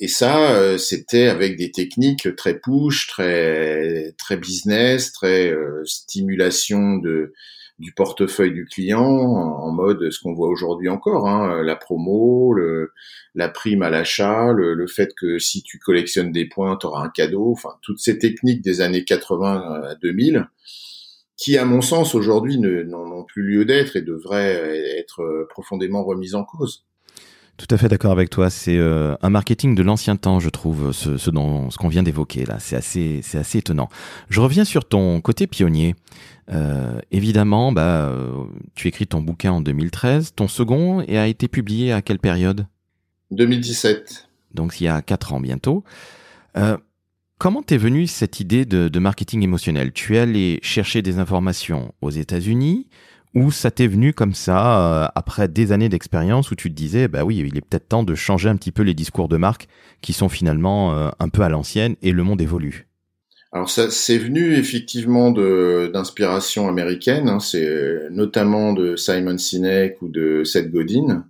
Et 0.00 0.08
ça, 0.08 0.52
euh, 0.52 0.78
c'était 0.78 1.26
avec 1.26 1.56
des 1.56 1.72
techniques 1.72 2.34
très 2.36 2.58
push, 2.58 3.08
très 3.08 4.14
très 4.16 4.36
business, 4.36 5.12
très 5.12 5.50
euh, 5.50 5.84
stimulation 5.84 6.96
de 6.96 7.32
du 7.80 7.92
portefeuille 7.92 8.52
du 8.52 8.64
client 8.66 9.04
en, 9.04 9.70
mode 9.70 10.10
ce 10.10 10.18
qu'on 10.18 10.34
voit 10.34 10.48
aujourd'hui 10.48 10.88
encore, 10.88 11.28
hein, 11.28 11.62
la 11.62 11.76
promo, 11.76 12.52
le, 12.52 12.90
la 13.36 13.48
prime 13.48 13.82
à 13.82 13.90
l'achat, 13.90 14.52
le, 14.52 14.74
le, 14.74 14.86
fait 14.88 15.14
que 15.14 15.38
si 15.38 15.62
tu 15.62 15.78
collectionnes 15.78 16.32
des 16.32 16.46
points, 16.46 16.76
tu 16.76 16.86
auras 16.86 17.04
un 17.04 17.08
cadeau, 17.08 17.52
enfin 17.52 17.76
toutes 17.82 18.00
ces 18.00 18.18
techniques 18.18 18.62
des 18.62 18.80
années 18.80 19.04
80 19.04 19.82
à 19.90 19.94
2000 19.94 20.48
qui, 21.36 21.56
à 21.56 21.64
mon 21.64 21.80
sens, 21.80 22.16
aujourd'hui 22.16 22.58
n'ont 22.58 23.24
plus 23.24 23.44
lieu 23.44 23.64
d'être 23.64 23.94
et 23.94 24.02
devraient 24.02 24.98
être 24.98 25.46
profondément 25.48 26.02
remises 26.04 26.34
en 26.34 26.44
cause. 26.44 26.84
Tout 27.58 27.66
à 27.74 27.76
fait 27.76 27.88
d'accord 27.88 28.12
avec 28.12 28.30
toi. 28.30 28.50
C'est 28.50 28.76
euh, 28.76 29.16
un 29.20 29.30
marketing 29.30 29.74
de 29.74 29.82
l'ancien 29.82 30.14
temps, 30.14 30.38
je 30.38 30.48
trouve, 30.48 30.92
ce, 30.92 31.16
ce, 31.16 31.30
ce 31.30 31.76
qu'on 31.76 31.88
vient 31.88 32.04
d'évoquer 32.04 32.46
là. 32.46 32.56
C'est 32.60 32.76
assez, 32.76 33.20
c'est 33.22 33.36
assez 33.38 33.58
étonnant. 33.58 33.88
Je 34.30 34.40
reviens 34.40 34.64
sur 34.64 34.84
ton 34.86 35.20
côté 35.20 35.48
pionnier. 35.48 35.96
Euh, 36.50 37.00
évidemment, 37.10 37.72
bah, 37.72 38.06
euh, 38.06 38.44
tu 38.76 38.86
écris 38.86 39.08
ton 39.08 39.20
bouquin 39.20 39.50
en 39.50 39.60
2013. 39.60 40.34
Ton 40.36 40.46
second 40.46 41.02
et 41.02 41.18
a 41.18 41.26
été 41.26 41.48
publié 41.48 41.92
à 41.92 42.00
quelle 42.00 42.20
période? 42.20 42.66
2017. 43.32 44.28
Donc 44.54 44.80
il 44.80 44.84
y 44.84 44.88
a 44.88 45.02
quatre 45.02 45.32
ans 45.32 45.40
bientôt. 45.40 45.82
Euh, 46.56 46.76
comment 47.38 47.62
t'es 47.62 47.76
venue 47.76 48.06
cette 48.06 48.38
idée 48.38 48.66
de, 48.66 48.86
de 48.86 48.98
marketing 49.00 49.42
émotionnel? 49.42 49.92
Tu 49.92 50.16
es 50.16 50.20
allé 50.20 50.60
chercher 50.62 51.02
des 51.02 51.18
informations 51.18 51.92
aux 52.02 52.10
États-Unis 52.10 52.86
ou 53.34 53.50
ça 53.50 53.70
t'est 53.70 53.86
venu 53.86 54.12
comme 54.12 54.34
ça, 54.34 55.04
euh, 55.04 55.08
après 55.14 55.48
des 55.48 55.72
années 55.72 55.88
d'expérience, 55.88 56.50
où 56.50 56.54
tu 56.54 56.70
te 56.70 56.74
disais, 56.74 57.08
bah 57.08 57.24
oui, 57.24 57.36
il 57.38 57.56
est 57.56 57.60
peut-être 57.60 57.88
temps 57.88 58.02
de 58.02 58.14
changer 58.14 58.48
un 58.48 58.56
petit 58.56 58.72
peu 58.72 58.82
les 58.82 58.94
discours 58.94 59.28
de 59.28 59.36
marque 59.36 59.68
qui 60.00 60.12
sont 60.12 60.28
finalement 60.28 60.94
euh, 60.94 61.10
un 61.18 61.28
peu 61.28 61.42
à 61.42 61.48
l'ancienne 61.48 61.96
et 62.02 62.12
le 62.12 62.22
monde 62.22 62.40
évolue. 62.40 62.86
Alors 63.52 63.70
ça, 63.70 63.90
c'est 63.90 64.18
venu 64.18 64.54
effectivement 64.54 65.30
d'inspiration 65.30 66.68
américaine, 66.68 67.28
hein, 67.28 67.40
c'est 67.40 68.10
notamment 68.10 68.74
de 68.74 68.94
Simon 68.96 69.38
Sinek 69.38 70.02
ou 70.02 70.08
de 70.08 70.44
Seth 70.44 70.70
Godin, 70.70 71.24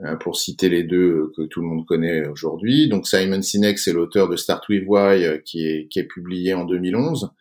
euh, 0.00 0.14
pour 0.16 0.36
citer 0.36 0.68
les 0.68 0.84
deux 0.84 1.32
que 1.36 1.42
tout 1.42 1.60
le 1.60 1.66
monde 1.66 1.84
connaît 1.84 2.28
aujourd'hui. 2.28 2.88
Donc 2.88 3.08
Simon 3.08 3.42
Sinek, 3.42 3.78
c'est 3.80 3.92
l'auteur 3.92 4.28
de 4.28 4.36
Start 4.36 4.68
with 4.68 4.84
Why, 4.86 5.40
qui 5.44 5.66
est, 5.66 5.88
qui 5.88 5.98
est 5.98 6.04
publié 6.04 6.54
en 6.54 6.64
2011 6.64 7.32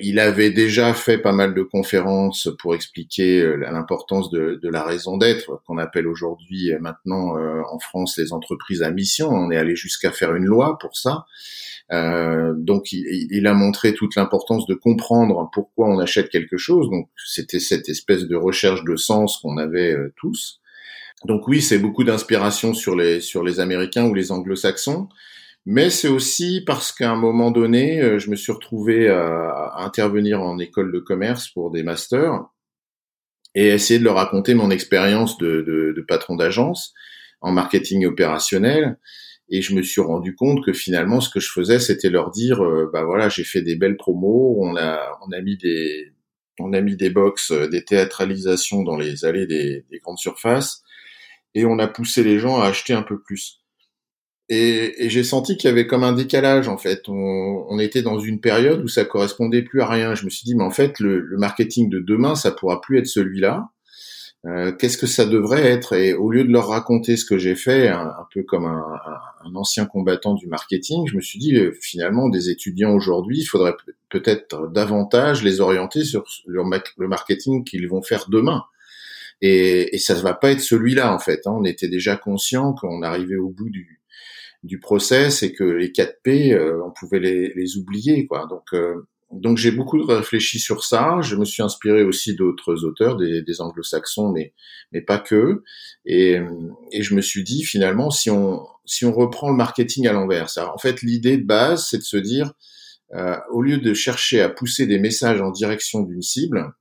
il 0.00 0.18
avait 0.18 0.50
déjà 0.50 0.94
fait 0.94 1.18
pas 1.18 1.32
mal 1.32 1.54
de 1.54 1.62
conférences 1.62 2.48
pour 2.60 2.74
expliquer 2.74 3.40
euh, 3.40 3.56
l'importance 3.56 4.30
de, 4.30 4.58
la 4.62 4.82
raison 4.82 5.16
d'être, 5.16 5.62
qu'on 5.66 5.78
appelle 5.78 6.06
aujourd'hui 6.06 6.72
euh, 6.72 6.78
maintenant 6.80 7.36
euh, 7.36 7.62
en 7.70 7.78
France 7.78 8.16
les 8.18 8.32
entreprises 8.32 8.82
à 8.82 8.90
mission. 8.90 9.28
On 9.30 9.50
est 9.50 9.56
allé 9.56 9.76
jusqu'à 9.76 10.12
faire 10.12 10.34
une 10.34 10.44
loi 10.44 10.78
pour 10.78 10.96
ça. 10.96 11.26
donc 11.90 12.92
il, 12.92 13.46
a 13.46 13.54
montré 13.54 13.94
toute 13.94 14.16
l'importance 14.16 14.66
de 14.66 14.74
comprendre 14.74 15.48
pourquoi 15.52 15.88
on 15.88 15.98
achète 15.98 16.30
quelque 16.30 16.56
chose. 16.56 16.90
Donc 16.90 17.08
c'était 17.24 17.60
cette 17.60 17.88
espèce 17.88 18.24
de 18.24 18.36
recherche 18.36 18.84
de 18.84 18.96
sens 18.96 19.38
qu'on 19.38 19.56
avait 19.58 19.96
tous. 20.16 20.60
Donc 21.24 21.48
oui, 21.48 21.62
c'est 21.62 21.78
beaucoup 21.78 22.04
d'inspiration 22.04 22.74
sur 22.74 22.96
les 22.96 23.20
sur 23.20 23.42
les 23.42 23.60
Américains 23.60 24.06
ou 24.06 24.14
les 24.14 24.32
Anglo-Saxons 24.32 25.08
mais 25.66 25.90
c'est 25.90 26.08
aussi 26.08 26.62
parce 26.64 26.92
qu'à 26.92 27.10
un 27.10 27.16
moment 27.16 27.50
donné, 27.50 28.00
euh, 28.00 28.18
je 28.20 28.30
me 28.30 28.36
suis 28.36 28.52
retrouvé 28.52 29.08
à, 29.08 29.74
intervenir 29.78 30.40
en 30.40 30.58
école 30.58 30.92
de 30.92 31.00
commerce 31.00 31.48
pour 31.48 31.72
des 31.72 31.82
masters 31.82 32.44
et 33.56 33.68
essayer 33.68 33.98
de 33.98 34.04
leur 34.04 34.14
raconter 34.14 34.54
mon 34.54 34.70
expérience 34.70 35.38
de, 35.38 35.62
de, 35.62 36.02
patron 36.02 36.36
d'agence 36.36 36.94
en 37.40 37.52
marketing 37.52 38.06
opérationnel. 38.06 38.98
Et 39.48 39.62
je 39.62 39.74
me 39.74 39.82
suis 39.82 40.00
rendu 40.00 40.36
compte 40.36 40.64
que 40.64 40.72
finalement, 40.72 41.20
ce 41.20 41.30
que 41.30 41.40
je 41.40 41.50
faisais, 41.50 41.80
c'était 41.80 42.10
leur 42.10 42.30
dire, 42.30 42.62
euh, 42.64 42.90
bah 42.92 43.04
voilà, 43.04 43.28
j'ai 43.28 43.44
fait 43.44 43.62
des 43.62 43.76
belles 43.76 43.96
promos, 43.96 44.56
on 44.60 44.76
a, 44.76 45.18
on 45.26 45.32
a 45.32 45.40
mis 45.40 45.56
des, 45.56 46.12
on 46.60 46.72
a 46.74 46.80
mis 46.80 46.96
des 46.96 47.10
box, 47.10 47.52
des 47.52 47.84
théâtralisations 47.84 48.82
dans 48.82 48.96
les 48.96 49.24
allées 49.24 49.46
des, 49.46 49.84
des 49.90 49.98
grandes 49.98 50.18
surfaces, 50.18 50.82
et 51.54 51.64
on 51.64 51.78
a 51.78 51.88
poussé 51.88 52.22
les 52.22 52.38
gens 52.38 52.60
à 52.60 52.66
acheter 52.66 52.92
un 52.92 53.02
peu 53.02 53.20
plus. 53.20 53.60
Et, 54.48 55.04
et 55.04 55.10
j'ai 55.10 55.24
senti 55.24 55.56
qu'il 55.56 55.68
y 55.68 55.72
avait 55.72 55.88
comme 55.88 56.04
un 56.04 56.12
décalage 56.12 56.68
en 56.68 56.78
fait. 56.78 57.08
On, 57.08 57.66
on, 57.68 57.78
était 57.80 58.02
dans 58.02 58.20
une 58.20 58.40
période 58.40 58.82
où 58.84 58.88
ça 58.88 59.04
correspondait 59.04 59.62
plus 59.62 59.80
à 59.80 59.88
rien. 59.88 60.14
Je 60.14 60.24
me 60.24 60.30
suis 60.30 60.44
dit 60.44 60.54
mais 60.54 60.62
en 60.62 60.70
fait 60.70 61.00
le, 61.00 61.20
le 61.20 61.36
marketing 61.36 61.90
de 61.90 61.98
demain 61.98 62.36
ça 62.36 62.52
pourra 62.52 62.80
plus 62.80 62.98
être 62.98 63.08
celui-là. 63.08 63.70
Euh, 64.46 64.70
Qu'est-ce 64.70 64.98
que 64.98 65.08
ça 65.08 65.26
devrait 65.26 65.64
être? 65.64 65.94
Et 65.94 66.14
au 66.14 66.30
lieu 66.30 66.44
de 66.44 66.52
leur 66.52 66.68
raconter 66.68 67.16
ce 67.16 67.24
que 67.24 67.38
j'ai 67.38 67.56
fait, 67.56 67.88
un, 67.88 68.14
peu 68.32 68.44
comme 68.44 68.66
un, 68.66 68.84
un, 69.44 69.54
ancien 69.56 69.86
combattant 69.86 70.34
du 70.34 70.46
marketing, 70.46 71.06
je 71.08 71.16
me 71.16 71.20
suis 71.20 71.40
dit 71.40 71.56
euh, 71.56 71.72
finalement 71.80 72.28
des 72.28 72.48
étudiants 72.48 72.94
aujourd'hui, 72.94 73.40
il 73.40 73.44
faudrait 73.46 73.74
peut-être 74.08 74.68
davantage 74.68 75.42
les 75.42 75.60
orienter 75.60 76.04
sur 76.04 76.24
le, 76.46 76.62
le 76.98 77.08
marketing 77.08 77.64
qu'ils 77.64 77.88
vont 77.88 78.02
faire 78.02 78.26
demain. 78.28 78.62
Et, 79.42 79.94
et 79.94 79.98
ça 79.98 80.14
ne 80.14 80.20
va 80.20 80.34
pas 80.34 80.52
être 80.52 80.60
celui-là 80.60 81.12
en 81.12 81.18
fait. 81.18 81.46
Hein. 81.46 81.56
On 81.58 81.64
était 81.64 81.88
déjà 81.88 82.16
conscient 82.16 82.72
qu'on 82.72 83.02
arrivait 83.02 83.36
au 83.36 83.48
bout 83.48 83.68
du, 83.68 83.95
du 84.62 84.78
process 84.80 85.42
et 85.42 85.52
que 85.52 85.64
les 85.64 85.92
4 85.92 86.22
P, 86.22 86.52
euh, 86.52 86.82
on 86.84 86.90
pouvait 86.90 87.20
les, 87.20 87.52
les, 87.54 87.76
oublier, 87.76 88.26
quoi. 88.26 88.46
Donc, 88.48 88.64
euh, 88.72 89.06
donc 89.32 89.58
j'ai 89.58 89.70
beaucoup 89.70 90.02
réfléchi 90.04 90.58
sur 90.58 90.84
ça. 90.84 91.20
Je 91.20 91.36
me 91.36 91.44
suis 91.44 91.62
inspiré 91.62 92.02
aussi 92.02 92.34
d'autres 92.34 92.84
auteurs, 92.84 93.16
des, 93.16 93.42
des 93.42 93.60
anglo-saxons, 93.60 94.30
mais 94.32 94.52
mais 94.92 95.00
pas 95.00 95.18
que. 95.18 95.62
Et, 96.04 96.38
et 96.92 97.02
je 97.02 97.14
me 97.14 97.20
suis 97.20 97.42
dit 97.42 97.64
finalement, 97.64 98.10
si 98.10 98.30
on 98.30 98.66
si 98.84 99.04
on 99.04 99.12
reprend 99.12 99.50
le 99.50 99.56
marketing 99.56 100.06
à 100.06 100.12
l'envers, 100.12 100.48
en 100.58 100.78
fait, 100.78 101.02
l'idée 101.02 101.36
de 101.38 101.44
base, 101.44 101.88
c'est 101.88 101.98
de 101.98 102.02
se 102.04 102.16
dire, 102.16 102.52
euh, 103.14 103.36
au 103.50 103.62
lieu 103.62 103.78
de 103.78 103.94
chercher 103.94 104.40
à 104.40 104.48
pousser 104.48 104.86
des 104.86 104.98
messages 104.98 105.40
en 105.40 105.50
direction 105.50 106.00
d'une 106.00 106.22
cible, 106.22 106.72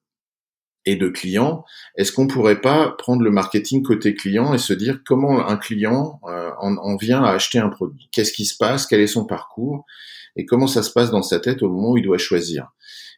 et 0.86 0.96
de 0.96 1.08
clients, 1.08 1.64
est-ce 1.98 2.12
qu'on 2.12 2.28
pourrait 2.28 2.62
pas 2.62 2.96
prendre 2.98 3.24
le 3.24 3.32
marketing 3.32 3.84
côté 3.84 4.14
client 4.14 4.54
et 4.54 4.58
se 4.58 4.74
dire 4.74 5.00
comment 5.06 5.48
un 5.48 5.58
client 5.58 6.20
euh, 6.30 6.52
en, 6.60 6.96
vient 6.96 7.24
à 7.24 7.32
acheter 7.32 7.60
un 7.60 7.70
produit? 7.70 8.10
Qu'est-ce 8.12 8.32
qui 8.32 8.46
se 8.46 8.56
passe? 8.58 8.86
Quel 8.86 9.02
est 9.02 9.08
son 9.08 9.26
parcours? 9.26 9.86
Et 10.36 10.46
comment 10.46 10.68
ça 10.68 10.84
se 10.84 10.92
passe 10.92 11.12
dans 11.12 11.24
sa 11.24 11.40
tête 11.40 11.64
au 11.64 11.70
moment 11.70 11.92
où 11.92 11.98
il 11.98 12.04
doit 12.04 12.18
choisir? 12.18 12.72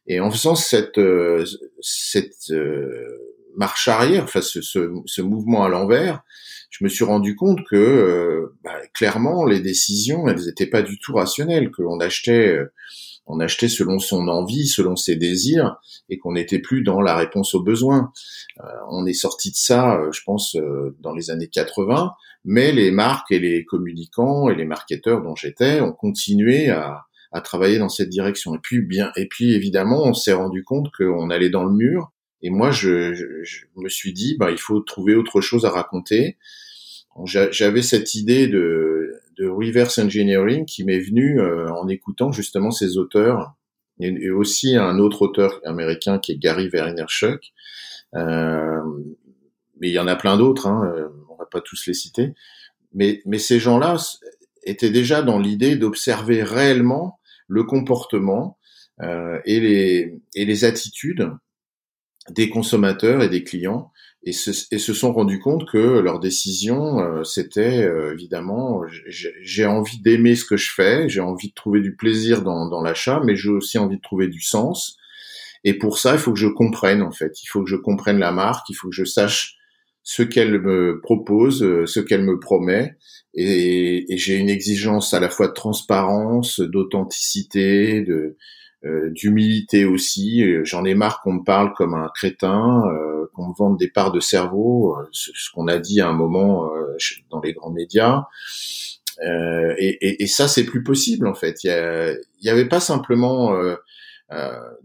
Et 0.05 0.19
en 0.19 0.31
faisant 0.31 0.55
cette, 0.55 0.97
euh, 0.97 1.45
cette 1.81 2.51
euh, 2.51 3.07
marche 3.57 3.87
arrière, 3.87 4.23
enfin 4.23 4.41
ce, 4.41 4.61
ce, 4.61 4.91
ce 5.05 5.21
mouvement 5.21 5.65
à 5.65 5.69
l'envers, 5.69 6.21
je 6.69 6.83
me 6.83 6.89
suis 6.89 7.03
rendu 7.03 7.35
compte 7.35 7.59
que 7.69 7.75
euh, 7.75 8.55
bah, 8.63 8.75
clairement 8.93 9.45
les 9.45 9.59
décisions 9.59 10.27
elles 10.27 10.45
n'étaient 10.45 10.67
pas 10.67 10.81
du 10.81 10.99
tout 10.99 11.13
rationnelles, 11.13 11.71
qu'on 11.71 11.99
achetait 11.99 12.49
euh, 12.49 12.71
on 13.27 13.39
achetait 13.39 13.67
selon 13.67 13.99
son 13.99 14.27
envie, 14.29 14.67
selon 14.67 14.95
ses 14.95 15.15
désirs, 15.15 15.77
et 16.09 16.17
qu'on 16.17 16.33
n'était 16.33 16.59
plus 16.59 16.81
dans 16.81 17.01
la 17.01 17.15
réponse 17.15 17.53
aux 17.53 17.61
besoins. 17.61 18.11
Euh, 18.63 18.67
on 18.89 19.05
est 19.05 19.13
sorti 19.13 19.51
de 19.51 19.55
ça, 19.55 19.99
euh, 19.99 20.11
je 20.11 20.21
pense, 20.25 20.55
euh, 20.55 20.95
dans 21.01 21.13
les 21.13 21.29
années 21.29 21.47
80, 21.47 22.13
mais 22.45 22.71
les 22.71 22.91
marques 22.91 23.31
et 23.31 23.39
les 23.39 23.65
communicants 23.65 24.49
et 24.49 24.55
les 24.55 24.65
marketeurs 24.65 25.21
dont 25.21 25.35
j'étais 25.35 25.81
ont 25.81 25.91
continué 25.91 26.69
à, 26.69 27.05
à, 27.33 27.41
travailler 27.41 27.79
dans 27.79 27.89
cette 27.89 28.09
direction. 28.09 28.55
Et 28.55 28.59
puis 28.63 28.81
bien, 28.81 29.11
et 29.17 29.27
puis 29.27 29.53
évidemment, 29.53 30.03
on 30.05 30.13
s'est 30.13 30.33
rendu 30.33 30.63
compte 30.63 30.89
qu'on 30.97 31.29
allait 31.29 31.49
dans 31.49 31.65
le 31.65 31.73
mur. 31.73 32.11
Et 32.41 32.49
moi, 32.49 32.71
je, 32.71 33.13
je, 33.13 33.25
je 33.43 33.65
me 33.75 33.89
suis 33.89 34.13
dit, 34.13 34.37
bah, 34.39 34.51
il 34.51 34.59
faut 34.59 34.79
trouver 34.79 35.15
autre 35.15 35.41
chose 35.41 35.65
à 35.65 35.69
raconter. 35.69 36.37
J'avais 37.25 37.81
cette 37.81 38.13
idée 38.13 38.47
de 38.47 39.19
de 39.37 39.47
reverse 39.47 39.97
engineering 39.97 40.65
qui 40.65 40.83
m'est 40.83 40.99
venu 40.99 41.39
euh, 41.39 41.67
en 41.69 41.87
écoutant 41.87 42.31
justement 42.31 42.71
ces 42.71 42.97
auteurs 42.97 43.55
et, 43.99 44.29
aussi 44.29 44.75
un 44.75 44.99
autre 44.99 45.23
auteur 45.23 45.59
américain 45.65 46.19
qui 46.19 46.33
est 46.33 46.37
Gary 46.37 46.69
Vaynerchuk. 46.69 47.53
Euh, 48.15 48.81
mais 49.79 49.89
il 49.89 49.93
y 49.93 49.99
en 49.99 50.07
a 50.07 50.15
plein 50.15 50.37
d'autres, 50.37 50.67
hein, 50.67 50.91
euh, 50.95 51.07
on 51.29 51.35
va 51.35 51.45
pas 51.45 51.61
tous 51.61 51.85
les 51.87 51.93
citer. 51.93 52.33
Mais, 52.93 53.21
mais 53.25 53.37
ces 53.37 53.59
gens-là 53.59 53.97
étaient 54.63 54.89
déjà 54.89 55.21
dans 55.21 55.39
l'idée 55.39 55.75
d'observer 55.75 56.43
réellement 56.43 57.19
le 57.47 57.63
comportement 57.63 58.57
euh, 59.01 59.39
et, 59.45 59.59
les, 59.59 60.19
et 60.35 60.45
les 60.45 60.65
attitudes 60.65 61.29
des 62.29 62.49
consommateurs 62.49 63.21
et 63.21 63.29
des 63.29 63.43
clients 63.43 63.91
et 64.27 64.33
se, 64.33 64.51
et 64.71 64.77
sont 64.77 65.13
rendus 65.13 65.39
compte 65.39 65.65
que 65.69 65.77
leur 65.77 66.19
décision, 66.19 66.99
euh, 66.99 67.23
c'était 67.23 67.85
euh, 67.85 68.11
évidemment, 68.11 68.81
j'ai 69.07 69.65
envie 69.65 70.01
d'aimer 70.01 70.35
ce 70.35 70.43
que 70.43 70.57
je 70.57 70.69
fais, 70.69 71.07
j'ai 71.07 71.21
envie 71.21 71.47
de 71.47 71.53
trouver 71.53 71.79
du 71.79 71.95
plaisir 71.95 72.41
dans, 72.41 72.67
dans 72.67 72.81
l'achat, 72.81 73.21
mais 73.23 73.37
j'ai 73.37 73.49
aussi 73.49 73.77
envie 73.77 73.95
de 73.95 74.01
trouver 74.01 74.27
du 74.27 74.41
sens. 74.41 74.97
Et 75.63 75.75
pour 75.75 75.97
ça, 75.97 76.13
il 76.13 76.19
faut 76.19 76.33
que 76.33 76.39
je 76.39 76.47
comprenne 76.47 77.01
en 77.03 77.11
fait, 77.11 77.41
il 77.41 77.47
faut 77.47 77.63
que 77.63 77.69
je 77.69 77.77
comprenne 77.77 78.19
la 78.19 78.33
marque, 78.33 78.69
il 78.69 78.73
faut 78.73 78.89
que 78.89 78.95
je 78.95 79.05
sache 79.05 79.55
ce 80.03 80.23
qu'elle 80.23 80.59
me 80.61 80.99
propose, 81.01 81.63
euh, 81.63 81.85
ce 81.85 82.01
qu'elle 82.01 82.23
me 82.23 82.37
promet. 82.37 82.97
Et, 83.33 84.11
et 84.13 84.17
j'ai 84.17 84.35
une 84.35 84.49
exigence 84.49 85.13
à 85.13 85.21
la 85.21 85.29
fois 85.29 85.47
de 85.47 85.53
transparence, 85.53 86.59
d'authenticité, 86.59 88.01
de 88.01 88.35
d'humilité 88.83 89.85
aussi. 89.85 90.43
J'en 90.63 90.85
ai 90.85 90.93
marre 90.93 91.21
qu'on 91.21 91.33
me 91.33 91.43
parle 91.43 91.73
comme 91.73 91.93
un 91.93 92.09
crétin, 92.13 92.83
euh, 92.87 93.29
qu'on 93.33 93.49
me 93.49 93.53
vende 93.53 93.77
des 93.77 93.89
parts 93.89 94.11
de 94.11 94.19
cerveau, 94.19 94.95
euh, 94.97 95.07
ce, 95.11 95.31
qu'on 95.53 95.67
a 95.67 95.77
dit 95.77 96.01
à 96.01 96.07
un 96.07 96.13
moment 96.13 96.69
dans 97.29 97.39
les 97.41 97.53
grands 97.53 97.71
médias. 97.71 98.25
Et, 99.79 100.27
ça, 100.27 100.47
c'est 100.47 100.65
plus 100.65 100.83
possible 100.83 101.27
en 101.27 101.33
fait. 101.33 101.63
Il 101.63 102.19
n'y 102.43 102.49
avait 102.49 102.67
pas 102.67 102.79
simplement 102.79 103.55
euh, 103.55 103.75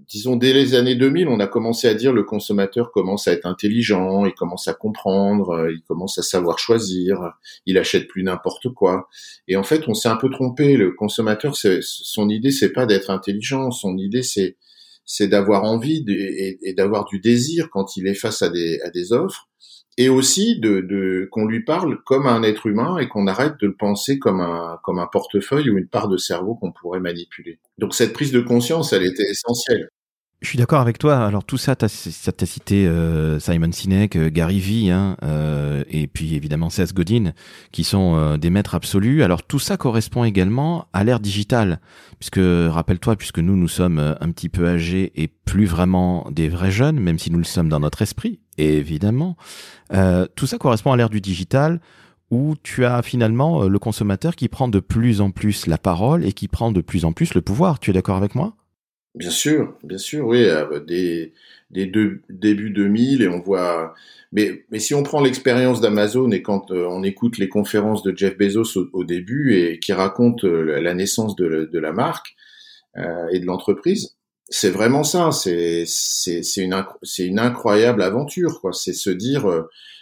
disons 0.07 0.37
dès 0.37 0.53
les 0.53 0.75
années 0.75 0.95
2000, 0.95 1.29
on 1.29 1.41
a 1.41 1.47
commencé 1.47 1.89
à 1.89 1.95
dire 1.95 2.13
le 2.13 2.23
consommateur 2.23 2.93
commence 2.93 3.27
à 3.27 3.33
être 3.33 3.47
intelligent, 3.47 4.25
il 4.25 4.35
commence 4.35 4.69
à 4.69 4.75
comprendre, 4.75 5.51
euh, 5.51 5.73
il 5.73 5.83
commence 5.83 6.19
à 6.19 6.23
savoir 6.23 6.59
choisir, 6.59 7.33
il 7.67 7.77
achète 7.77 8.07
plus 8.07 8.23
n'importe 8.23 8.69
quoi. 8.69 9.09
Et 9.49 9.57
en 9.57 9.65
fait, 9.65 9.89
on 9.89 9.95
s'est 9.95 10.09
un 10.09 10.17
peu 10.17 10.31
trompé. 10.31 10.77
Le 10.77 10.93
consommateur, 10.93 11.57
son 11.57 12.29
idée, 12.29 12.53
c'est 12.53 12.73
pas 12.73 12.87
d'être 12.87 13.11
intelligent, 13.11 13.71
son 13.71 13.97
idée, 13.97 14.23
c'est 14.23 14.57
c'est 15.05 15.27
d'avoir 15.27 15.65
envie 15.65 16.05
et, 16.09 16.75
d'avoir 16.75 17.05
du 17.07 17.19
désir 17.19 17.69
quand 17.71 17.97
il 17.97 18.07
est 18.07 18.15
face 18.15 18.41
à 18.43 18.51
des 18.51 19.13
offres 19.13 19.49
et 19.99 20.09
aussi 20.09 20.59
de, 20.59 21.29
qu'on 21.31 21.47
lui 21.47 21.65
parle 21.65 21.99
comme 22.05 22.27
un 22.27 22.43
être 22.43 22.67
humain 22.67 22.99
et 22.99 23.09
qu'on 23.09 23.27
arrête 23.27 23.55
de 23.61 23.67
le 23.67 23.75
penser 23.75 24.19
comme 24.19 24.41
un 24.41 24.79
comme 24.83 24.99
un 24.99 25.07
portefeuille 25.07 25.71
ou 25.71 25.79
une 25.79 25.89
part 25.89 26.09
de 26.09 26.17
cerveau 26.17 26.55
qu'on 26.55 26.73
pourrait 26.73 27.01
manipuler. 27.01 27.59
Donc 27.79 27.95
cette 27.95 28.13
prise 28.13 28.33
de 28.33 28.41
conscience, 28.41 28.93
elle 28.93 29.05
était 29.05 29.29
essentielle. 29.29 29.89
Je 30.43 30.49
suis 30.49 30.59
d'accord 30.59 30.81
avec 30.81 30.99
toi. 30.99 31.25
Alors 31.25 31.45
tout 31.45 31.57
ça, 31.57 31.77
ça 31.79 32.33
t'a 32.33 32.47
cité 32.47 32.85
euh, 32.89 33.39
Simon 33.39 33.71
Sinek, 33.71 34.17
euh, 34.17 34.29
Gary 34.29 34.59
Vee, 34.59 34.91
hein, 34.91 35.17
euh, 35.23 35.85
et 35.89 36.09
puis 36.09 36.35
évidemment 36.35 36.69
Seth 36.69 36.93
Godin, 36.93 37.33
qui 37.71 37.85
sont 37.85 38.17
euh, 38.17 38.37
des 38.39 38.51
maîtres 38.51 38.75
absolus. 38.75 39.23
Alors 39.23 39.45
tout 39.45 39.61
ça 39.61 39.77
correspond 39.77 40.25
également 40.25 40.89
à 40.93 41.05
l'ère 41.05 41.21
digitale, 41.21 41.81
puisque 42.19 42.41
rappelle-toi, 42.43 43.15
puisque 43.15 43.39
nous 43.39 43.57
nous 43.57 43.69
sommes 43.69 44.17
un 44.21 44.31
petit 44.33 44.49
peu 44.49 44.67
âgés 44.67 45.13
et 45.15 45.29
plus 45.29 45.67
vraiment 45.67 46.29
des 46.33 46.49
vrais 46.49 46.73
jeunes, 46.73 46.99
même 46.99 47.21
si 47.21 47.31
nous 47.31 47.39
le 47.39 47.45
sommes 47.45 47.69
dans 47.69 47.81
notre 47.81 48.03
esprit, 48.03 48.41
évidemment. 48.59 49.37
tout 49.91 50.47
ça 50.47 50.59
correspond 50.59 50.93
à 50.93 50.97
l'ère 50.97 51.11
du 51.11 51.21
digital, 51.21 51.81
où 52.31 52.55
tu 52.63 52.85
as 52.85 53.03
finalement 53.03 53.65
le 53.65 53.79
consommateur 53.79 54.37
qui 54.37 54.49
prend 54.49 54.69
de 54.69 54.81
plus 54.81 55.21
en 55.21 55.31
plus 55.31 55.67
la 55.67 55.79
parole 55.79 56.25
et 56.25 56.33
qui 56.33 56.49
prend 56.49 56.73
de 56.73 56.81
plus 56.81 57.05
en 57.05 57.13
plus 57.13 57.35
le 57.35 57.43
pouvoir. 57.43 57.79
Tu 57.79 57.91
es 57.91 57.93
d'accord 57.93 58.17
avec 58.17 58.35
moi? 58.35 58.57
Bien 59.15 59.31
sûr, 59.31 59.77
bien 59.85 59.99
sûr, 59.99 60.27
oui, 60.27 60.45
euh, 60.45 60.81
des, 60.81 61.35
des 61.73 61.87
deux, 61.87 62.23
début 62.29 62.71
2000 62.71 63.23
et 63.23 63.29
on 63.29 63.41
voit. 63.41 63.95
Mais, 64.31 64.65
mais 64.71 64.79
si 64.79 64.95
on 64.95 65.03
prend 65.03 65.21
l'expérience 65.21 65.81
d'Amazon 65.81 66.31
et 66.31 66.43
quand 66.43 66.71
euh, 66.71 66.87
on 66.89 67.03
écoute 67.03 67.39
les 67.39 67.49
conférences 67.49 68.03
de 68.03 68.17
Jeff 68.17 68.37
Bezos 68.39 68.79
au, 68.93 69.05
début 69.05 69.55
et 69.55 69.79
qui 69.79 69.93
raconte 69.93 70.45
euh, 70.45 70.81
la 70.81 70.95
naissance 70.95 71.35
de, 71.37 71.69
la 71.79 71.93
marque 71.93 72.35
euh, 72.97 73.29
et 73.33 73.41
de 73.41 73.47
l'entreprise, 73.47 74.17
c'est 74.53 74.71
vraiment 74.71 75.03
ça. 75.03 75.31
C'est 75.33 75.85
une 76.57 76.85
une 77.19 77.39
incroyable 77.39 78.03
aventure 78.03 78.61
quoi. 78.61 78.73
C'est 78.73 78.93
se 78.93 79.11
dire 79.11 79.47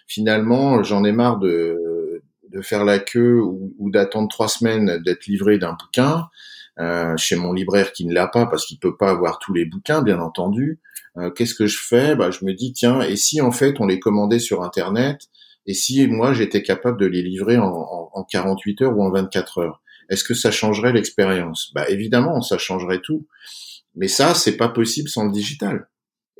finalement 0.06 0.82
j'en 0.82 1.04
ai 1.04 1.12
marre 1.12 1.38
de 1.38 2.22
de 2.52 2.62
faire 2.62 2.84
la 2.84 2.98
queue 2.98 3.40
ou, 3.40 3.90
d'attendre 3.90 4.28
trois 4.28 4.48
semaines 4.48 5.00
d'être 5.04 5.26
livré 5.26 5.58
d'un 5.58 5.76
bouquin. 5.80 6.28
Euh, 6.78 7.14
chez 7.18 7.36
mon 7.36 7.52
libraire 7.52 7.92
qui 7.92 8.06
ne 8.06 8.14
l'a 8.14 8.26
pas 8.26 8.46
parce 8.46 8.64
qu'il 8.64 8.78
peut 8.78 8.96
pas 8.96 9.10
avoir 9.10 9.38
tous 9.38 9.52
les 9.52 9.66
bouquins, 9.66 10.00
bien 10.02 10.18
entendu. 10.18 10.80
Euh, 11.18 11.30
qu'est-ce 11.30 11.54
que 11.54 11.66
je 11.66 11.78
fais? 11.78 12.14
Bah, 12.14 12.30
Je 12.30 12.44
me 12.44 12.54
dis, 12.54 12.72
tiens, 12.72 13.02
et 13.02 13.16
si 13.16 13.40
en 13.42 13.50
fait 13.52 13.80
on 13.80 13.86
les 13.86 13.98
commandait 13.98 14.38
sur 14.38 14.62
Internet? 14.62 15.28
Et 15.66 15.74
si 15.74 16.06
moi 16.06 16.32
j'étais 16.32 16.62
capable 16.62 16.98
de 16.98 17.06
les 17.06 17.22
livrer 17.22 17.58
en, 17.58 17.66
en, 17.66 18.10
en 18.14 18.24
48 18.24 18.82
heures 18.82 18.96
ou 18.96 19.02
en 19.02 19.10
24 19.10 19.58
heures? 19.58 19.82
Est-ce 20.08 20.24
que 20.24 20.34
ça 20.34 20.50
changerait 20.50 20.92
l'expérience? 20.92 21.70
Bah 21.74 21.88
évidemment, 21.90 22.40
ça 22.40 22.56
changerait 22.56 23.00
tout. 23.02 23.26
Mais 23.94 24.08
ça, 24.08 24.34
c'est 24.34 24.56
pas 24.56 24.68
possible 24.68 25.08
sans 25.08 25.24
le 25.24 25.32
digital. 25.32 25.88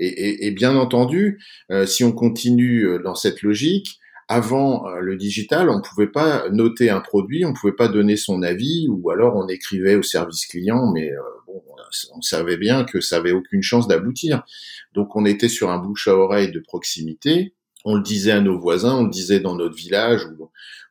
Et, 0.02 0.50
bien 0.52 0.76
entendu, 0.76 1.38
euh, 1.70 1.84
si 1.84 2.04
on 2.04 2.12
continue 2.12 2.88
dans 3.04 3.14
cette 3.14 3.42
logique, 3.42 4.00
avant 4.30 4.86
euh, 4.86 5.00
le 5.00 5.16
digital, 5.16 5.68
on 5.68 5.78
ne 5.78 5.82
pouvait 5.82 6.06
pas 6.06 6.48
noter 6.50 6.88
un 6.88 7.00
produit, 7.00 7.44
on 7.44 7.50
ne 7.50 7.54
pouvait 7.54 7.74
pas 7.74 7.88
donner 7.88 8.16
son 8.16 8.42
avis, 8.42 8.86
ou 8.88 9.10
alors 9.10 9.34
on 9.34 9.48
écrivait 9.48 9.96
au 9.96 10.04
service 10.04 10.46
client, 10.46 10.88
mais 10.92 11.10
euh, 11.10 11.18
bon, 11.48 11.60
on 12.14 12.22
savait 12.22 12.56
bien 12.56 12.84
que 12.84 13.00
ça 13.00 13.16
avait 13.16 13.32
aucune 13.32 13.62
chance 13.62 13.88
d'aboutir. 13.88 14.44
Donc 14.94 15.16
on 15.16 15.24
était 15.24 15.48
sur 15.48 15.68
un 15.68 15.78
bouche 15.78 16.06
à 16.06 16.14
oreille 16.14 16.52
de 16.52 16.60
proximité. 16.60 17.56
On 17.84 17.94
le 17.94 18.02
disait 18.02 18.32
à 18.32 18.40
nos 18.40 18.58
voisins, 18.58 18.96
on 18.96 19.04
le 19.04 19.10
disait 19.10 19.40
dans 19.40 19.54
notre 19.54 19.76
village 19.76 20.26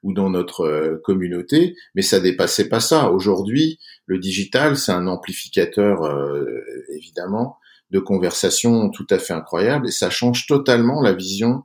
ou, 0.04 0.14
dans 0.14 0.30
notre 0.30 0.62
euh, 0.62 1.02
communauté, 1.04 1.76
mais 1.94 2.02
ça 2.02 2.20
dépassait 2.20 2.70
pas 2.70 2.80
ça. 2.80 3.12
Aujourd'hui, 3.12 3.80
le 4.06 4.18
digital, 4.18 4.78
c'est 4.78 4.92
un 4.92 5.08
amplificateur 5.08 6.04
euh, 6.04 6.64
évidemment 6.96 7.58
de 7.92 8.00
conversation 8.00 8.90
tout 8.90 9.08
à 9.10 9.20
fait 9.20 9.34
incroyable 9.34 9.88
et 9.88 9.92
ça 9.92 10.10
change 10.10 10.46
totalement 10.46 11.02
la 11.02 11.14
vision 11.14 11.64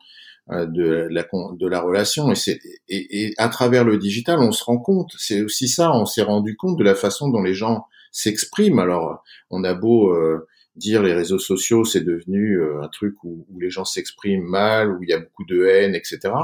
euh, 0.50 0.66
de 0.66 1.08
la, 1.10 1.22
de 1.22 1.66
la 1.66 1.80
relation 1.80 2.30
et, 2.30 2.34
c'est, 2.34 2.60
et, 2.88 3.24
et, 3.24 3.34
à 3.38 3.48
travers 3.48 3.84
le 3.84 3.98
digital 3.98 4.40
on 4.40 4.52
se 4.52 4.64
rend 4.64 4.78
compte 4.78 5.10
c'est 5.18 5.42
aussi 5.42 5.68
ça 5.68 5.92
on 5.94 6.06
s'est 6.06 6.22
rendu 6.22 6.56
compte 6.56 6.78
de 6.78 6.84
la 6.84 6.94
façon 6.94 7.28
dont 7.28 7.42
les 7.42 7.54
gens 7.54 7.86
s'expriment 8.12 8.78
alors 8.78 9.22
on 9.50 9.64
a 9.64 9.74
beau 9.74 10.12
euh, 10.12 10.46
dire 10.76 11.02
les 11.02 11.12
réseaux 11.12 11.38
sociaux 11.38 11.84
c'est 11.84 12.02
devenu 12.02 12.60
euh, 12.60 12.82
un 12.82 12.88
truc 12.88 13.22
où, 13.24 13.46
où 13.50 13.60
les 13.60 13.70
gens 13.70 13.84
s'expriment 13.84 14.44
mal 14.44 14.90
où 14.90 15.02
il 15.02 15.10
y 15.10 15.12
a 15.12 15.18
beaucoup 15.18 15.44
de 15.44 15.64
haine 15.64 15.94
etc 15.94 16.34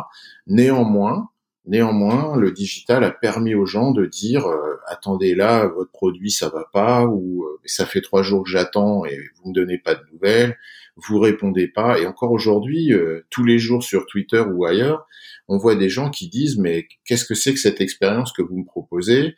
néanmoins 0.46 1.30
Néanmoins, 1.66 2.36
le 2.36 2.52
digital 2.52 3.04
a 3.04 3.10
permis 3.10 3.54
aux 3.54 3.66
gens 3.66 3.92
de 3.92 4.06
dire 4.06 4.46
attendez 4.88 5.34
là, 5.34 5.66
votre 5.66 5.92
produit 5.92 6.30
ça 6.30 6.48
va 6.48 6.64
pas 6.72 7.04
ou 7.04 7.46
ça 7.66 7.84
fait 7.84 8.00
trois 8.00 8.22
jours 8.22 8.44
que 8.44 8.50
j'attends 8.50 9.04
et 9.04 9.18
vous 9.36 9.50
me 9.50 9.54
donnez 9.54 9.76
pas 9.76 9.94
de 9.94 10.00
nouvelles 10.10 10.56
vous 10.96 11.18
répondez 11.18 11.68
pas. 11.68 11.98
Et 11.98 12.06
encore 12.06 12.32
aujourd'hui, 12.32 12.92
euh, 12.92 13.26
tous 13.30 13.44
les 13.44 13.58
jours 13.58 13.82
sur 13.82 14.06
Twitter 14.06 14.40
ou 14.40 14.64
ailleurs, 14.64 15.06
on 15.48 15.58
voit 15.58 15.76
des 15.76 15.88
gens 15.88 16.10
qui 16.10 16.28
disent 16.28 16.58
mais 16.58 16.86
qu'est-ce 17.04 17.24
que 17.24 17.34
c'est 17.34 17.52
que 17.52 17.60
cette 17.60 17.80
expérience 17.80 18.32
que 18.32 18.42
vous 18.42 18.58
me 18.58 18.64
proposez 18.64 19.34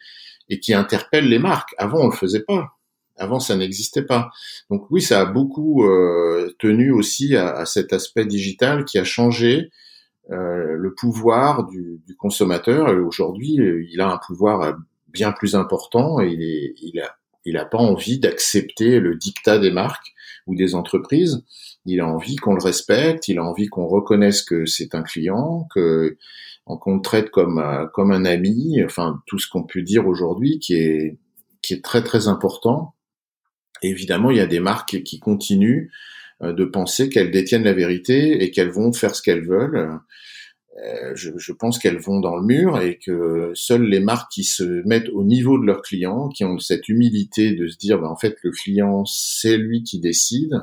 et 0.49 0.61
qui 0.61 0.75
interpellent 0.75 1.29
les 1.29 1.39
marques. 1.39 1.75
Avant, 1.79 2.01
on 2.01 2.09
le 2.09 2.17
faisait 2.17 2.43
pas. 2.43 2.77
Avant, 3.17 3.41
ça 3.41 3.57
n'existait 3.57 4.05
pas. 4.05 4.31
Donc 4.71 4.91
oui, 4.91 5.03
ça 5.03 5.21
a 5.21 5.25
beaucoup 5.25 5.85
euh, 5.85 6.55
tenu 6.59 6.93
aussi 6.93 7.37
à, 7.37 7.65
cet 7.67 7.93
aspect 7.93 8.25
digital 8.25 8.85
qui 8.85 8.99
a 8.99 9.05
changé 9.05 9.71
euh, 10.31 10.77
le 10.77 10.95
pouvoir 10.95 11.67
du, 11.67 12.01
du 12.07 12.17
consommateur. 12.17 12.89
Et 12.89 12.99
aujourd'hui, 12.99 13.59
il 13.91 14.01
a 14.01 14.09
un 14.09 14.19
pouvoir 14.19 14.77
bien 15.09 15.33
plus 15.33 15.55
important 15.55 16.21
et 16.21 16.29
il, 16.29 16.43
est, 16.43 16.75
il 16.83 17.01
a 17.01 17.17
il 17.45 17.55
n'a 17.55 17.65
pas 17.65 17.79
envie 17.79 18.19
d'accepter 18.19 19.01
le 19.01 19.17
dictat 19.17 19.59
des 19.59 19.71
marques 19.71 20.13
ou 20.47 20.55
des 20.55 20.75
entreprises. 20.75 21.45
Il 21.87 22.01
a 22.01 22.07
envie 22.07 22.37
qu'on 22.37 22.55
le 22.55 22.63
respecte, 22.63 23.29
il 23.29 23.39
a 23.39 23.45
envie 23.45 23.67
qu'on 23.67 23.87
reconnaisse 23.87 24.43
que 24.43 24.67
c'est 24.67 24.95
un 24.95 25.03
client, 25.03 25.67
que 25.75 26.17
qu'on 26.65 26.97
le 26.97 27.03
traite 27.03 27.31
comme 27.31 27.59
euh, 27.59 27.87
comme 27.93 28.13
un 28.13 28.25
ami, 28.25 28.83
enfin 28.85 29.21
tout 29.27 29.39
ce 29.39 29.49
qu'on 29.49 29.65
peut 29.65 29.83
dire 29.83 30.07
aujourd'hui 30.07 30.61
qui 30.61 30.75
est 30.75 31.19
qui 31.61 31.75
est 31.75 31.85
très 31.85 32.03
très 32.03 32.29
important. 32.29 32.95
Évidemment, 33.83 34.31
il 34.31 34.37
y 34.39 34.41
a 34.41 34.47
des 34.47 34.61
marques 34.61 35.03
qui 35.03 35.19
continuent 35.19 35.91
euh, 36.43 36.53
de 36.53 36.65
penser 36.65 37.09
qu'elles 37.09 37.31
détiennent 37.31 37.65
la 37.65 37.73
vérité 37.73 38.43
et 38.43 38.51
qu'elles 38.51 38.71
vont 38.71 38.93
faire 38.93 39.15
ce 39.15 39.23
qu'elles 39.23 39.47
veulent. 39.47 40.01
Euh, 40.85 41.13
je, 41.15 41.31
je, 41.37 41.53
pense 41.53 41.79
qu'elles 41.79 41.99
vont 41.99 42.21
dans 42.21 42.37
le 42.37 42.47
mur 42.47 42.81
et 42.81 42.99
que 42.99 43.53
seules 43.55 43.85
les 43.85 44.01
marques 44.01 44.33
qui 44.33 44.43
se 44.43 44.65
mettent 44.87 45.11
au 45.11 45.23
niveau 45.23 45.59
de 45.59 45.67
leurs 45.67 45.83
clients, 45.83 46.31
qui 46.31 46.45
ont 46.45 46.59
cette 46.59 46.89
humilité 46.89 47.55
de 47.55 47.69
se 47.69 47.77
dire, 47.77 48.01
ben, 48.01 48.09
en 48.09 48.17
fait, 48.17 48.37
le 48.43 48.51
client, 48.51 49.05
c'est 49.05 49.59
lui 49.59 49.83
qui 49.83 50.01
décide, 50.01 50.63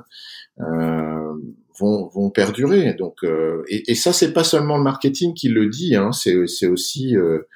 euh, 0.62 1.34
vont, 1.80 2.08
vont 2.08 2.30
perdurer. 2.30 2.94
Donc, 2.94 3.24
euh, 3.24 3.64
et, 3.68 3.92
et, 3.92 3.96
ça, 3.96 4.12
c'est 4.12 4.34
pas 4.34 4.44
seulement 4.44 4.78
le 4.78 4.84
marketing 4.84 5.34
qui 5.34 5.48
le 5.48 5.68
dit, 5.68 5.96
hein, 5.96 6.12
c'est 6.12 6.68
aussi 6.68 7.16
euh, 7.16 7.48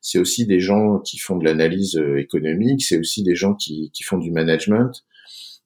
c'est 0.00 0.18
aussi 0.18 0.46
des 0.46 0.60
gens 0.60 0.98
qui 1.00 1.18
font 1.18 1.36
de 1.36 1.44
l'analyse 1.44 1.96
euh, 1.96 2.18
économique, 2.18 2.82
c'est 2.82 2.98
aussi 2.98 3.22
des 3.22 3.34
gens 3.34 3.54
qui, 3.54 3.90
qui 3.92 4.02
font 4.02 4.18
du 4.18 4.30
management. 4.30 5.04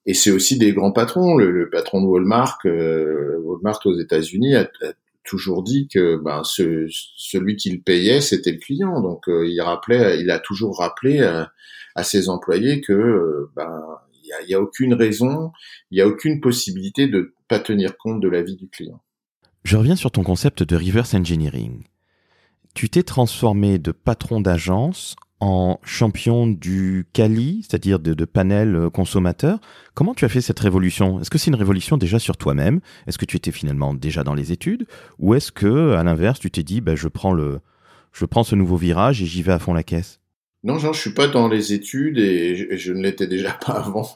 Et 0.05 0.15
c'est 0.15 0.31
aussi 0.31 0.59
des 0.59 0.73
grands 0.73 0.93
patrons. 0.93 1.37
Le, 1.37 1.51
le 1.51 1.71
patron 1.71 2.01
de 2.03 2.07
Walmart, 2.07 2.59
euh, 2.65 3.39
Walmart 3.45 3.81
aux 3.85 3.99
États-Unis, 3.99 4.57
a, 4.57 4.69
toujours 5.25 5.63
dit 5.63 5.87
que 5.87 6.17
ben, 6.17 6.43
ce, 6.45 6.89
celui 6.91 7.55
qui 7.55 7.71
le 7.71 7.81
payait, 7.81 8.21
c'était 8.21 8.53
le 8.53 8.59
client. 8.59 9.01
Donc 9.01 9.29
euh, 9.29 9.47
il 9.47 9.61
rappelait, 9.61 10.21
il 10.21 10.31
a 10.31 10.41
toujours 10.41 10.79
rappelé 10.79 11.21
à, 11.21 11.53
à 11.95 12.03
ses 12.03 12.29
employés 12.29 12.81
que 12.81 13.49
ben 13.55 13.83
il 14.25 14.47
n'y 14.49 14.55
a, 14.55 14.59
a, 14.59 14.61
aucune 14.61 14.95
raison, 14.95 15.53
il 15.91 15.97
n'y 15.97 16.01
a 16.01 16.09
aucune 16.09 16.41
possibilité 16.41 17.07
de 17.07 17.35
pas 17.49 17.61
tenir 17.61 17.97
compte 17.99 18.21
de 18.21 18.29
la 18.29 18.43
vie 18.43 18.57
du 18.57 18.69
client. 18.69 19.01
Je 19.65 19.77
reviens 19.77 19.97
sur 19.97 20.11
ton 20.11 20.23
concept 20.23 20.63
de 20.65 20.75
reverse 20.75 21.15
engineering. 21.15 21.85
Tu 22.75 22.89
t'es 22.89 23.03
transformé 23.03 23.79
de 23.79 23.93
patron 23.93 24.41
d'agence 24.41 25.17
en 25.41 25.81
champion 25.83 26.47
du 26.47 27.05
Cali, 27.13 27.67
c'est-à-dire 27.69 27.99
de, 27.99 28.25
panel 28.25 28.77
euh, 28.77 28.91
consommateur. 28.91 29.59
Comment 29.93 30.15
tu 30.15 30.25
as 30.25 30.29
fait 30.29 30.41
cette 30.41 30.61
révolution? 30.61 31.21
Est-ce 31.21 31.31
que 31.31 31.39
c'est 31.39 31.51
une 31.51 31.57
révolution 31.57 31.97
déjà 31.97 32.21
sur 32.21 32.37
toi-même? 32.37 32.81
Est-ce 33.07 33.19
que 33.19 33.25
tu 33.25 33.37
étais 33.37 33.51
finalement 33.51 33.93
déjà 33.93 34.23
dans 34.23 34.35
les 34.35 34.53
études? 34.53 34.87
Ou 35.19 35.35
est-ce 35.35 35.51
que, 35.51 35.95
à 35.95 36.05
l'inverse, 36.05 36.39
tu 36.39 36.51
t'es 36.51 36.63
dit, 36.63 36.81
ben, 36.81 36.95
je 36.95 37.09
prends 37.09 37.33
le, 37.33 37.59
je 38.13 38.25
prends 38.25 38.45
ce 38.45 38.55
nouveau 38.55 38.77
virage 38.77 39.21
et 39.21 39.27
j'y 39.27 39.43
vais 39.43 39.53
à 39.53 39.59
fond 39.59 39.75
la 39.75 39.83
caisse? 39.83 40.21
Non, 40.65 40.79
Jean, 40.79 40.93
je 40.93 41.01
suis 41.01 41.13
pas 41.13 41.27
dans 41.27 41.49
les 41.49 41.73
études 41.73 42.19
et 42.19 42.55
je, 42.55 42.77
je 42.77 42.93
ne 42.93 43.03
l'étais 43.03 43.27
déjà 43.27 43.51
pas 43.67 43.73
avant. 43.73 44.09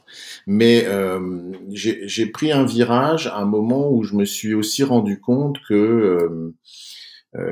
Mais 0.47 0.85
euh, 0.87 1.53
j'ai 1.73 2.27
pris 2.27 2.53
un 2.53 2.65
virage 2.65 3.27
à 3.27 3.39
un 3.39 3.47
moment 3.47 3.91
où 3.91 4.05
je 4.05 4.15
me 4.15 4.25
suis 4.25 4.55
aussi 4.55 4.85
rendu 4.85 5.21
compte 5.21 5.59
que 5.69 5.75
euh, 5.75 6.55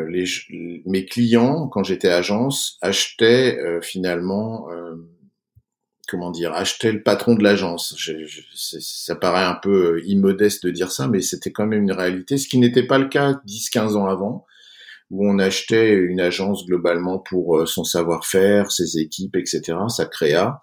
les, 0.09 0.25
mes 0.87 1.05
clients, 1.05 1.69
quand 1.69 1.83
j'étais 1.83 2.09
agence, 2.09 2.79
achetaient 2.81 3.59
euh, 3.59 3.81
finalement, 3.81 4.71
euh, 4.71 4.95
comment 6.09 6.31
dire, 6.31 6.53
achetaient 6.53 6.93
le 6.93 7.03
patron 7.03 7.35
de 7.35 7.43
l'agence. 7.43 7.95
Ça 8.55 9.17
paraît 9.17 9.45
un 9.45 9.59
peu 9.63 10.03
immodeste 10.05 10.65
de 10.65 10.71
dire 10.71 10.91
ça, 10.91 11.09
mais 11.09 11.21
c'était 11.21 11.53
quand 11.53 11.67
même 11.67 11.83
une 11.83 11.93
réalité, 11.93 12.39
ce 12.39 12.49
qui 12.49 12.59
n'était 12.59 12.87
pas 12.87 12.99
le 12.99 13.09
cas 13.09 13.41
10-15 13.47 13.97
ans 13.97 14.07
avant, 14.07 14.47
où 15.11 15.29
on 15.29 15.39
achetait 15.39 15.93
une 15.93 16.21
agence 16.21 16.65
globalement 16.67 17.19
pour 17.19 17.69
son 17.69 17.85
savoir-faire, 17.85 18.71
ses 18.71 18.99
équipes, 18.99 19.37
etc., 19.37 19.77
sa 19.89 20.07
créa. 20.07 20.63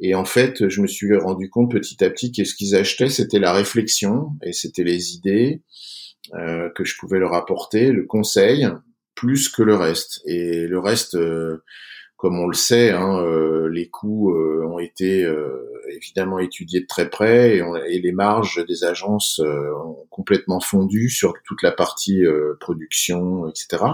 Et 0.00 0.14
en 0.14 0.24
fait, 0.24 0.68
je 0.68 0.80
me 0.80 0.86
suis 0.86 1.16
rendu 1.16 1.48
compte 1.48 1.70
petit 1.70 2.02
à 2.04 2.10
petit 2.10 2.32
que 2.32 2.44
ce 2.44 2.54
qu'ils 2.54 2.74
achetaient, 2.74 3.08
c'était 3.08 3.38
la 3.38 3.52
réflexion 3.52 4.30
et 4.42 4.52
c'était 4.52 4.84
les 4.84 5.14
idées 5.14 5.62
euh, 6.34 6.70
que 6.70 6.84
je 6.84 6.96
pouvais 6.98 7.18
leur 7.18 7.34
apporter, 7.34 7.90
le 7.90 8.04
conseil, 8.04 8.68
plus 9.14 9.48
que 9.48 9.62
le 9.62 9.74
reste. 9.74 10.22
Et 10.24 10.66
le 10.68 10.78
reste, 10.78 11.16
euh, 11.16 11.64
comme 12.16 12.38
on 12.38 12.46
le 12.46 12.54
sait, 12.54 12.90
hein, 12.90 13.20
euh, 13.20 13.68
les 13.68 13.88
coûts 13.88 14.32
ont 14.32 14.78
été 14.78 15.28
évidemment 15.90 16.38
étudiés 16.38 16.80
de 16.80 16.86
très 16.86 17.10
près 17.10 17.56
et, 17.56 17.62
on, 17.62 17.74
et, 17.76 17.98
les 17.98 18.12
marges 18.12 18.64
des 18.66 18.84
agences 18.84 19.40
ont 19.40 20.06
complètement 20.10 20.60
fondu 20.60 21.10
sur 21.10 21.34
toute 21.44 21.62
la 21.62 21.72
partie 21.72 22.22
production, 22.60 23.48
etc. 23.48 23.84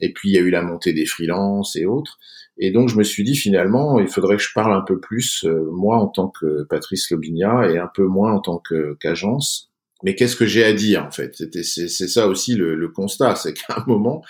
Et 0.00 0.12
puis 0.12 0.30
il 0.30 0.34
y 0.34 0.38
a 0.38 0.42
eu 0.42 0.50
la 0.50 0.62
montée 0.62 0.92
des 0.92 1.06
freelances 1.06 1.74
et 1.76 1.84
autres. 1.84 2.18
Et 2.58 2.70
donc 2.70 2.88
je 2.88 2.96
me 2.96 3.02
suis 3.02 3.24
dit 3.24 3.36
finalement, 3.36 3.98
il 3.98 4.08
faudrait 4.08 4.36
que 4.36 4.42
je 4.42 4.52
parle 4.54 4.72
un 4.72 4.82
peu 4.82 5.00
plus, 5.00 5.44
moi 5.72 5.96
en 5.96 6.06
tant 6.06 6.28
que 6.28 6.62
Patrice 6.64 7.10
Lobinia, 7.10 7.68
et 7.70 7.78
un 7.78 7.90
peu 7.92 8.04
moins 8.04 8.32
en 8.32 8.40
tant 8.40 8.62
qu'agence 9.00 9.67
mais 10.02 10.14
qu'est-ce 10.14 10.36
que 10.36 10.46
j'ai 10.46 10.64
à 10.64 10.72
dire 10.72 11.04
en 11.04 11.10
fait? 11.10 11.34
C'est 11.62 11.88
ça 11.88 12.26
aussi 12.28 12.54
le, 12.54 12.74
le 12.74 12.88
constat, 12.88 13.34
c'est 13.34 13.54
qu'à 13.54 13.78
un 13.78 13.84
moment, 13.86 14.22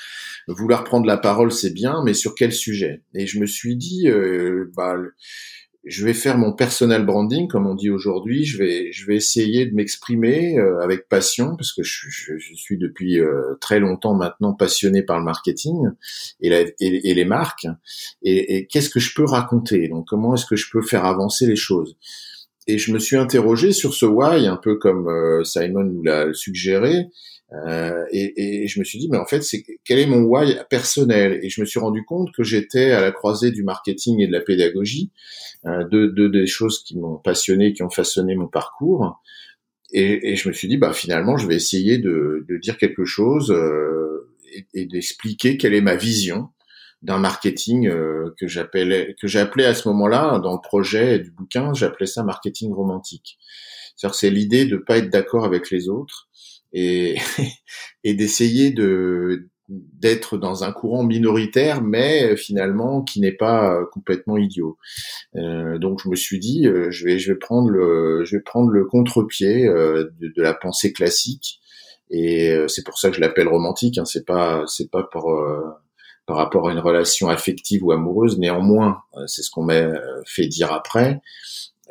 vouloir 0.46 0.84
prendre 0.84 1.06
la 1.06 1.18
parole 1.18 1.52
c'est 1.52 1.74
bien, 1.74 2.02
mais 2.04 2.14
sur 2.14 2.34
quel 2.34 2.52
sujet? 2.52 3.02
Et 3.14 3.26
je 3.26 3.38
me 3.38 3.46
suis 3.46 3.76
dit, 3.76 4.08
euh, 4.08 4.70
bah, 4.76 4.96
je 5.84 6.04
vais 6.04 6.12
faire 6.12 6.36
mon 6.36 6.52
personal 6.52 7.06
branding, 7.06 7.48
comme 7.48 7.66
on 7.66 7.74
dit 7.74 7.88
aujourd'hui. 7.88 8.44
Je 8.44 8.58
vais, 8.58 8.92
je 8.92 9.06
vais 9.06 9.16
essayer 9.16 9.64
de 9.64 9.74
m'exprimer 9.74 10.58
euh, 10.58 10.80
avec 10.80 11.08
passion, 11.08 11.56
parce 11.56 11.72
que 11.72 11.82
je, 11.82 12.08
je, 12.10 12.36
je 12.36 12.54
suis 12.54 12.76
depuis 12.76 13.20
euh, 13.20 13.54
très 13.60 13.80
longtemps 13.80 14.14
maintenant 14.14 14.52
passionné 14.52 15.02
par 15.02 15.18
le 15.18 15.24
marketing 15.24 15.76
et, 16.40 16.50
la, 16.50 16.60
et, 16.80 17.14
les 17.14 17.24
marques. 17.24 17.66
Et, 18.22 18.56
et 18.56 18.66
qu'est-ce 18.66 18.90
que 18.90 19.00
je 19.00 19.14
peux 19.14 19.24
raconter? 19.24 19.88
Donc, 19.88 20.06
comment 20.08 20.34
est-ce 20.34 20.46
que 20.46 20.56
je 20.56 20.68
peux 20.70 20.82
faire 20.82 21.04
avancer 21.04 21.46
les 21.46 21.56
choses? 21.56 21.96
Et 22.68 22.78
je 22.78 22.92
me 22.92 22.98
suis 22.98 23.16
interrogé 23.16 23.72
sur 23.72 23.94
ce 23.94 24.06
why, 24.06 24.46
un 24.46 24.56
peu 24.56 24.76
comme 24.76 25.08
euh, 25.08 25.42
Simon 25.42 25.84
nous 25.84 26.02
l'a 26.02 26.32
suggéré, 26.34 27.06
euh, 27.52 28.04
et, 28.12 28.62
et, 28.62 28.68
je 28.68 28.78
me 28.78 28.84
suis 28.84 28.98
dit, 28.98 29.08
mais 29.10 29.16
en 29.16 29.24
fait, 29.24 29.42
c'est 29.42 29.64
quel 29.84 29.98
est 29.98 30.06
mon 30.06 30.22
why 30.22 30.56
personnel? 30.68 31.40
Et 31.42 31.48
je 31.48 31.62
me 31.62 31.66
suis 31.66 31.80
rendu 31.80 32.04
compte 32.04 32.30
que 32.34 32.42
j'étais 32.42 32.90
à 32.90 33.00
la 33.00 33.10
croisée 33.10 33.50
du 33.50 33.62
marketing 33.62 34.20
et 34.20 34.26
de 34.26 34.32
la 34.32 34.40
pédagogie, 34.40 35.10
euh, 35.66 35.84
deux, 35.88 36.08
deux 36.10 36.28
des 36.28 36.46
choses 36.46 36.82
qui 36.84 36.98
m'ont 36.98 37.16
passionné, 37.16 37.72
qui 37.72 37.82
ont 37.82 37.90
façonné 37.90 38.34
mon 38.34 38.48
parcours. 38.48 39.18
Et, 39.92 40.32
et, 40.32 40.36
je 40.36 40.46
me 40.48 40.52
suis 40.52 40.68
dit, 40.68 40.76
bah 40.76 40.92
finalement, 40.92 41.38
je 41.38 41.46
vais 41.46 41.56
essayer 41.56 41.96
de, 41.96 42.44
de 42.46 42.58
dire 42.58 42.76
quelque 42.76 43.06
chose 43.06 43.50
euh, 43.50 44.30
et, 44.52 44.82
et 44.82 44.84
d'expliquer 44.84 45.56
quelle 45.56 45.72
est 45.72 45.80
ma 45.80 45.96
vision 45.96 46.50
d'un 47.02 47.18
marketing 47.18 47.86
euh, 47.86 48.34
que 48.38 48.48
j'appelais 48.48 49.14
que 49.20 49.28
j'appelais 49.28 49.64
à 49.64 49.74
ce 49.74 49.88
moment-là 49.88 50.38
dans 50.40 50.54
le 50.54 50.60
projet 50.60 51.18
du 51.20 51.30
bouquin, 51.30 51.72
j'appelais 51.72 52.06
ça 52.06 52.24
marketing 52.24 52.72
romantique. 52.72 53.38
C'est-à-dire 53.96 54.14
c'est 54.16 54.30
l'idée 54.30 54.66
de 54.66 54.76
pas 54.76 54.98
être 54.98 55.10
d'accord 55.10 55.44
avec 55.44 55.70
les 55.70 55.88
autres 55.88 56.28
et 56.72 57.16
et 58.04 58.14
d'essayer 58.14 58.72
de 58.72 59.48
d'être 59.68 60.38
dans 60.38 60.64
un 60.64 60.72
courant 60.72 61.04
minoritaire, 61.04 61.82
mais 61.82 62.36
finalement 62.36 63.02
qui 63.02 63.20
n'est 63.20 63.32
pas 63.32 63.84
complètement 63.92 64.38
idiot. 64.38 64.78
Euh, 65.36 65.78
donc 65.78 66.00
je 66.02 66.08
me 66.08 66.16
suis 66.16 66.38
dit, 66.38 66.66
euh, 66.66 66.90
je 66.90 67.04
vais 67.04 67.18
je 67.18 67.32
vais 67.32 67.38
prendre 67.38 67.68
le 67.68 68.24
je 68.24 68.36
vais 68.36 68.42
prendre 68.42 68.70
le 68.70 68.86
contre-pied 68.86 69.66
de, 69.66 70.12
de, 70.20 70.42
la 70.42 70.54
pensée 70.54 70.92
classique, 70.92 71.60
et 72.10 72.56
c'est 72.66 72.84
pour 72.84 72.98
ça 72.98 73.10
que 73.10 73.16
je 73.16 73.20
l'appelle 73.20 73.48
romantique. 73.48 73.98
Hein, 73.98 74.04
c'est 74.04 74.24
pas 74.26 74.64
c'est 74.66 74.90
pas 74.90 75.04
pour 75.04 75.38
par 76.28 76.36
rapport 76.36 76.68
à 76.68 76.72
une 76.72 76.78
relation 76.78 77.30
affective 77.30 77.82
ou 77.82 77.90
amoureuse. 77.90 78.38
Néanmoins, 78.38 79.00
c'est 79.26 79.42
ce 79.42 79.50
qu'on 79.50 79.64
m'a 79.64 79.94
fait 80.26 80.46
dire 80.46 80.72
après, 80.72 81.22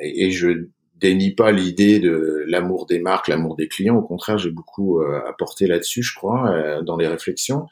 et, 0.00 0.30
je 0.30 0.68
dénie 0.94 1.32
pas 1.32 1.52
l'idée 1.52 2.00
de 2.00 2.44
l'amour 2.46 2.86
des 2.86 2.98
marques, 2.98 3.28
l'amour 3.28 3.56
des 3.56 3.68
clients. 3.68 3.96
Au 3.96 4.02
contraire, 4.02 4.38
j'ai 4.38 4.50
beaucoup 4.50 5.00
euh, 5.00 5.20
apporté 5.28 5.66
là-dessus, 5.66 6.02
je 6.02 6.14
crois, 6.14 6.50
euh, 6.50 6.82
dans 6.82 6.96
les 6.96 7.06
réflexions. 7.06 7.66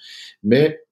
Mais 0.44 0.82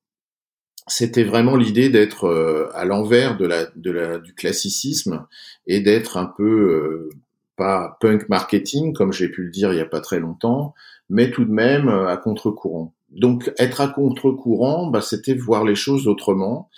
c'était 0.86 1.24
vraiment 1.24 1.56
l'idée 1.56 1.90
d'être 1.90 2.26
euh, 2.26 2.68
à 2.74 2.84
l'envers 2.84 3.36
de 3.36 3.46
la, 3.46 3.66
de 3.76 3.90
la, 3.90 4.18
du 4.18 4.34
classicisme 4.34 5.26
et 5.66 5.80
d'être 5.80 6.16
un 6.16 6.26
peu 6.26 7.08
pas 7.56 7.96
punk 8.00 8.28
marketing 8.28 8.92
comme 8.92 9.12
j'ai 9.12 9.28
pu 9.28 9.44
le 9.44 9.50
dire 9.50 9.72
il 9.72 9.78
y 9.78 9.82
a 9.82 9.86
pas 9.86 10.00
très 10.00 10.18
longtemps, 10.18 10.74
mais 11.08 11.30
tout 11.30 11.44
de 11.44 11.52
même 11.52 11.88
à 11.88 12.16
contre-courant 12.16 12.92
donc 13.14 13.52
être 13.58 13.80
à 13.80 13.88
contre-courant, 13.88 14.88
bah, 14.88 15.00
c'était 15.00 15.34
voir 15.34 15.64
les 15.64 15.74
choses 15.74 16.08
autrement, 16.08 16.68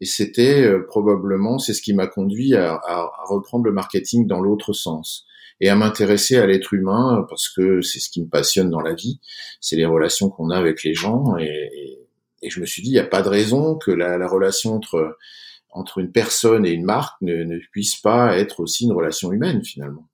et 0.00 0.04
c'était 0.04 0.62
euh, 0.62 0.84
probablement 0.86 1.58
c'est 1.58 1.72
ce 1.72 1.82
qui 1.82 1.94
m'a 1.94 2.06
conduit 2.06 2.54
à, 2.54 2.80
reprendre 3.28 3.64
le 3.64 3.72
marketing 3.72 4.26
dans 4.26 4.40
l'autre 4.40 4.72
sens 4.72 5.26
et 5.60 5.70
à 5.70 5.74
m'intéresser 5.74 6.36
à 6.36 6.46
l'être 6.46 6.74
humain 6.74 7.24
parce 7.30 7.48
que 7.48 7.80
c'est 7.80 7.98
ce 7.98 8.10
qui 8.10 8.22
me 8.22 8.28
passionne 8.28 8.68
dans 8.68 8.82
la 8.82 8.94
vie, 8.94 9.20
c'est 9.60 9.76
les 9.76 9.86
relations 9.86 10.28
qu'on 10.28 10.50
a 10.50 10.58
avec 10.58 10.84
les 10.84 10.94
gens, 10.94 11.36
et, 11.38 12.02
je 12.48 12.60
me 12.60 12.66
suis 12.66 12.82
dit 12.82 12.90
il 12.90 12.92
n'y 12.92 12.98
a 13.00 13.04
pas 13.04 13.22
de 13.22 13.28
raison 13.28 13.76
que 13.76 13.90
la, 13.90 14.28
relation 14.28 14.74
entre 14.74 15.16
entre 15.70 15.98
une 15.98 16.12
personne 16.12 16.64
et 16.64 16.70
une 16.70 16.84
marque 16.84 17.20
ne 17.22 17.58
puisse 17.72 17.96
pas 17.96 18.38
être 18.38 18.60
aussi 18.60 18.84
une 18.84 18.92
relation 18.92 19.32
humaine 19.32 19.64
finalement. 19.64 20.08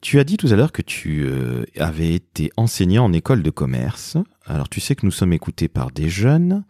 Tu 0.00 0.18
as 0.18 0.24
dit 0.24 0.38
tout 0.38 0.48
à 0.50 0.56
l'heure 0.56 0.72
que 0.72 0.80
tu 0.80 1.24
euh, 1.26 1.64
avais 1.76 2.14
été 2.14 2.50
enseignant 2.56 3.04
en 3.04 3.12
école 3.12 3.42
de 3.42 3.50
commerce. 3.50 4.16
Alors 4.46 4.70
tu 4.70 4.80
sais 4.80 4.94
que 4.94 5.04
nous 5.04 5.12
sommes 5.12 5.34
écoutés 5.34 5.68
par 5.68 5.90
des 5.90 6.08
jeunes. 6.08 6.64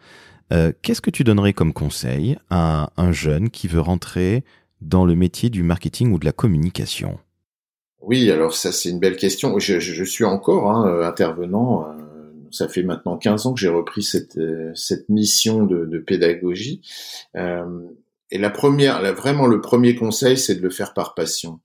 Euh, 0.51 0.73
qu'est-ce 0.81 1.01
que 1.01 1.09
tu 1.09 1.23
donnerais 1.23 1.53
comme 1.53 1.71
conseil 1.71 2.37
à 2.49 2.91
un 2.97 3.13
jeune 3.13 3.49
qui 3.49 3.69
veut 3.69 3.79
rentrer 3.79 4.43
dans 4.81 5.05
le 5.05 5.15
métier 5.15 5.49
du 5.49 5.63
marketing 5.63 6.11
ou 6.11 6.19
de 6.19 6.25
la 6.25 6.33
communication? 6.33 7.19
Oui, 8.01 8.29
alors 8.31 8.53
ça 8.53 8.73
c'est 8.73 8.89
une 8.89 8.99
belle 8.99 9.15
question. 9.15 9.57
Je, 9.59 10.03
suis 10.03 10.25
encore 10.25 10.69
hein, 10.69 10.89
euh, 10.89 11.07
intervenant. 11.07 11.87
ça 12.51 12.67
fait 12.67 12.83
maintenant 12.83 13.17
15 13.17 13.45
ans 13.45 13.53
que 13.53 13.61
j'ai 13.61 13.69
repris 13.69 14.03
cette, 14.03 14.37
cette 14.75 15.07
mission 15.07 15.63
de, 15.63 15.85
de 15.85 15.99
pédagogie. 15.99 16.81
et 17.33 18.37
la 18.37 18.49
première, 18.49 19.01
vraiment 19.15 19.47
le 19.47 19.61
premier 19.61 19.95
conseil, 19.95 20.37
c'est 20.37 20.55
de 20.55 20.61
le 20.61 20.69
faire 20.69 20.93
par 20.93 21.15
passion 21.15 21.61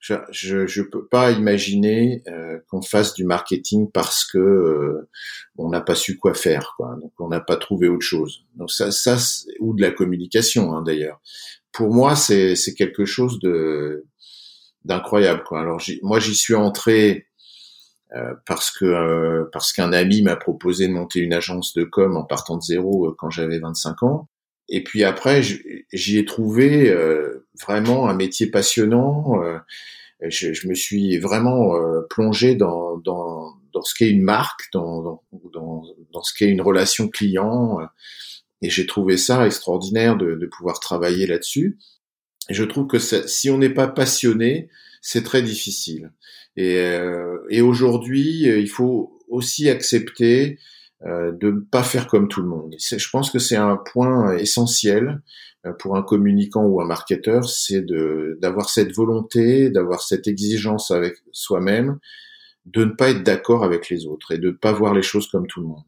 je 0.00 0.66
je 0.66 0.82
peux 0.82 1.06
pas 1.06 1.30
imaginer 1.30 2.22
euh, 2.28 2.58
qu'on 2.68 2.82
fasse 2.82 3.14
du 3.14 3.24
marketing 3.24 3.90
parce 3.92 4.24
que 4.24 4.38
euh, 4.38 5.08
on 5.58 5.68
n'a 5.68 5.82
pas 5.82 5.94
su 5.94 6.16
quoi 6.16 6.34
faire 6.34 6.74
quoi. 6.76 6.96
Donc 7.00 7.12
on 7.18 7.28
n'a 7.28 7.40
pas 7.40 7.56
trouvé 7.56 7.88
autre 7.88 8.04
chose. 8.06 8.44
Donc 8.56 8.70
ça 8.70 8.88
ou 9.60 9.74
de 9.74 9.82
la 9.82 9.90
communication 9.90 10.74
hein, 10.74 10.82
d'ailleurs. 10.82 11.20
Pour 11.72 11.92
moi 11.92 12.16
c'est 12.16 12.56
quelque 12.76 13.04
chose 13.04 13.38
d'incroyable 14.84 15.42
alors 15.52 15.82
moi 16.02 16.18
j'y 16.18 16.34
suis 16.34 16.54
entré 16.54 17.26
euh, 18.16 18.34
parce 18.46 18.70
que 18.70 19.48
parce 19.52 19.72
qu'un 19.72 19.92
ami 19.92 20.22
m'a 20.22 20.36
proposé 20.36 20.88
de 20.88 20.92
monter 20.92 21.20
une 21.20 21.34
agence 21.34 21.74
de 21.74 21.84
com 21.84 22.16
en 22.16 22.24
partant 22.24 22.56
de 22.56 22.62
zéro 22.62 23.14
quand 23.18 23.30
j'avais 23.30 23.60
25 23.60 24.02
ans 24.02 24.28
et 24.70 24.84
puis 24.84 25.02
après, 25.02 25.42
j'y 25.92 26.18
ai 26.18 26.24
trouvé 26.24 26.88
euh, 26.90 27.46
vraiment 27.60 28.08
un 28.08 28.14
métier 28.14 28.46
passionnant. 28.46 29.42
Euh, 29.42 29.58
je, 30.28 30.52
je, 30.52 30.68
me 30.68 30.74
suis 30.74 31.18
vraiment 31.18 31.74
euh, 31.74 32.02
plongé 32.08 32.54
dans, 32.54 32.96
dans, 32.98 33.52
dans 33.72 33.82
ce 33.82 33.94
qu'est 33.94 34.08
une 34.08 34.22
marque, 34.22 34.70
dans, 34.72 35.22
dans, 35.52 35.82
dans 36.12 36.22
ce 36.22 36.32
qu'est 36.32 36.48
une 36.48 36.60
relation 36.60 37.08
client. 37.08 37.80
et 38.62 38.70
j'ai 38.70 38.86
trouvé 38.86 39.16
ça 39.16 39.44
extraordinaire 39.44 40.16
de, 40.16 40.36
de 40.36 40.46
pouvoir 40.46 40.78
travailler 40.78 41.26
là-dessus. 41.26 41.76
Je 42.48 42.62
trouve 42.62 42.86
que 42.86 42.98
si 42.98 43.50
on 43.50 43.58
n'est 43.58 43.74
pas 43.74 43.88
passionné, 43.88 44.68
c'est 45.02 45.24
très 45.24 45.42
difficile. 45.42 46.12
Et, 46.56 46.76
et 47.48 47.62
aujourd'hui, 47.62 48.42
il 48.42 48.68
faut 48.68 49.18
aussi 49.28 49.68
accepter 49.68 50.52
euh, 50.52 50.56
de 51.02 51.50
ne 51.50 51.60
pas 51.60 51.82
faire 51.82 52.06
comme 52.06 52.28
tout 52.28 52.42
le 52.42 52.48
monde. 52.48 52.74
Je 52.78 53.10
pense 53.10 53.30
que 53.30 53.38
c'est 53.38 53.56
un 53.56 53.76
point 53.76 54.36
essentiel 54.36 55.20
euh, 55.66 55.72
pour 55.74 55.96
un 55.96 56.02
communicant 56.02 56.64
ou 56.64 56.80
un 56.80 56.86
marketeur, 56.86 57.44
c'est 57.44 57.84
d'avoir 58.40 58.70
cette 58.70 58.94
volonté, 58.94 59.70
d'avoir 59.70 60.00
cette 60.00 60.26
exigence 60.26 60.90
avec 60.90 61.16
soi-même, 61.32 61.98
de 62.66 62.84
ne 62.84 62.90
pas 62.90 63.10
être 63.10 63.22
d'accord 63.22 63.64
avec 63.64 63.90
les 63.90 64.06
autres 64.06 64.32
et 64.32 64.38
de 64.38 64.48
ne 64.48 64.52
pas 64.52 64.72
voir 64.72 64.94
les 64.94 65.02
choses 65.02 65.28
comme 65.28 65.46
tout 65.46 65.60
le 65.60 65.66
monde. 65.66 65.84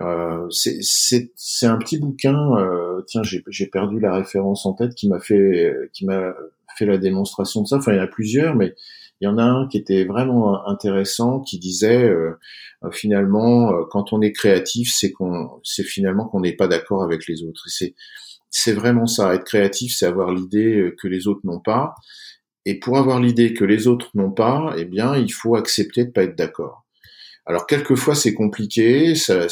Euh, 0.00 0.46
c'est 0.50 1.66
un 1.66 1.78
petit 1.78 1.98
bouquin, 1.98 2.36
euh, 2.58 3.02
tiens, 3.06 3.22
j'ai 3.24 3.66
perdu 3.66 3.98
la 3.98 4.14
référence 4.14 4.66
en 4.66 4.74
tête 4.74 4.94
qui 4.94 5.08
m'a 5.08 5.18
fait 5.18 5.74
qui 5.92 6.06
m'a 6.06 6.34
fait 6.76 6.86
la 6.86 6.98
démonstration 6.98 7.62
de 7.62 7.66
ça. 7.66 7.76
Enfin, 7.78 7.92
il 7.92 7.96
y 7.96 8.00
en 8.00 8.04
a 8.04 8.08
plusieurs, 8.08 8.54
mais 8.54 8.74
il 9.20 9.24
y 9.24 9.28
en 9.28 9.38
a 9.38 9.42
un 9.42 9.66
qui 9.68 9.78
était 9.78 10.04
vraiment 10.04 10.66
intéressant, 10.68 11.40
qui 11.40 11.58
disait 11.58 12.04
euh, 12.04 12.38
euh, 12.84 12.90
finalement, 12.90 13.72
euh, 13.72 13.84
quand 13.90 14.12
on 14.12 14.20
est 14.20 14.32
créatif, 14.32 14.92
c'est 14.94 15.10
qu'on, 15.12 15.60
c'est 15.64 15.82
finalement 15.82 16.26
qu'on 16.26 16.40
n'est 16.40 16.54
pas 16.54 16.68
d'accord 16.68 17.02
avec 17.02 17.26
les 17.26 17.42
autres. 17.42 17.64
c'est 17.66 17.94
c'est 18.50 18.72
vraiment 18.72 19.06
ça. 19.06 19.34
Être 19.34 19.44
créatif, 19.44 19.94
c'est 19.96 20.06
avoir 20.06 20.32
l'idée 20.32 20.94
que 20.98 21.06
les 21.08 21.26
autres 21.28 21.42
n'ont 21.44 21.60
pas. 21.60 21.94
Et 22.64 22.78
pour 22.78 22.98
avoir 22.98 23.20
l'idée 23.20 23.54
que 23.54 23.64
les 23.64 23.86
autres 23.88 24.10
n'ont 24.14 24.32
pas, 24.32 24.74
eh 24.78 24.84
bien, 24.86 25.16
il 25.16 25.32
faut 25.32 25.54
accepter 25.56 26.04
de 26.06 26.10
pas 26.10 26.22
être 26.24 26.36
d'accord. 26.36 26.86
Alors 27.48 27.66
quelquefois 27.66 28.14
c'est 28.14 28.34
compliqué, 28.34 29.14
ça, 29.14 29.46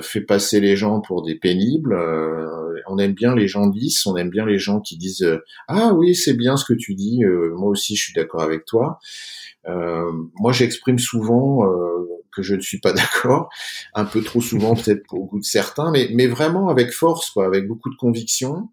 fait 0.00 0.22
passer 0.22 0.60
les 0.60 0.76
gens 0.76 1.02
pour 1.02 1.22
des 1.22 1.34
pénibles. 1.34 1.92
Euh, 1.92 2.80
on 2.88 2.96
aime 2.96 3.12
bien 3.12 3.34
les 3.34 3.48
gens 3.48 3.68
lisses, 3.68 4.06
on 4.06 4.16
aime 4.16 4.30
bien 4.30 4.46
les 4.46 4.58
gens 4.58 4.80
qui 4.80 4.96
disent 4.96 5.22
euh, 5.22 5.44
ah 5.68 5.92
oui 5.92 6.14
c'est 6.14 6.32
bien 6.32 6.56
ce 6.56 6.64
que 6.64 6.72
tu 6.72 6.94
dis, 6.94 7.22
euh, 7.22 7.54
moi 7.54 7.68
aussi 7.68 7.96
je 7.96 8.02
suis 8.02 8.14
d'accord 8.14 8.40
avec 8.40 8.64
toi. 8.64 8.98
moi 9.66 10.52
j'exprime 10.52 10.98
souvent 10.98 11.64
que 12.32 12.42
je 12.42 12.54
ne 12.54 12.60
suis 12.60 12.80
pas 12.80 12.92
d'accord, 12.94 13.50
un 13.94 14.06
peu 14.06 14.22
trop 14.22 14.40
souvent 14.40 14.74
peut-être 14.74 15.06
pour 15.06 15.20
beaucoup 15.20 15.38
de 15.38 15.44
certains, 15.44 15.90
mais, 15.90 16.08
mais 16.14 16.26
vraiment 16.26 16.70
avec 16.70 16.92
force, 16.92 17.28
quoi, 17.28 17.44
avec 17.46 17.68
beaucoup 17.68 17.90
de 17.90 17.96
conviction. 17.96 18.70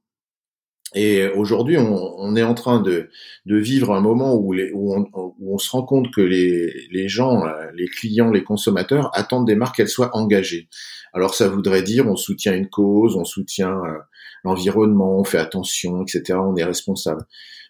Et 0.95 1.27
aujourd'hui, 1.27 1.77
on, 1.77 2.35
est 2.35 2.43
en 2.43 2.53
train 2.53 2.81
de, 2.81 3.09
vivre 3.45 3.93
un 3.93 4.01
moment 4.01 4.35
où, 4.35 4.53
on, 4.53 5.57
se 5.57 5.69
rend 5.71 5.83
compte 5.83 6.11
que 6.13 6.21
les, 6.21 6.71
les 6.91 7.07
gens, 7.07 7.43
les 7.75 7.87
clients, 7.87 8.31
les 8.31 8.43
consommateurs 8.43 9.09
attendent 9.13 9.47
des 9.47 9.55
marques 9.55 9.77
qu'elles 9.77 9.87
soient 9.87 10.15
engagées. 10.15 10.69
Alors 11.13 11.35
ça 11.35 11.47
voudrait 11.47 11.83
dire 11.83 12.07
on 12.07 12.15
soutient 12.15 12.55
une 12.55 12.69
cause, 12.69 13.15
on 13.15 13.23
soutient 13.23 13.77
euh, 13.85 13.99
l'environnement, 14.43 15.19
on 15.19 15.23
fait 15.23 15.37
attention, 15.37 16.01
etc. 16.03 16.39
On 16.39 16.55
est 16.55 16.63
responsable. 16.63 17.25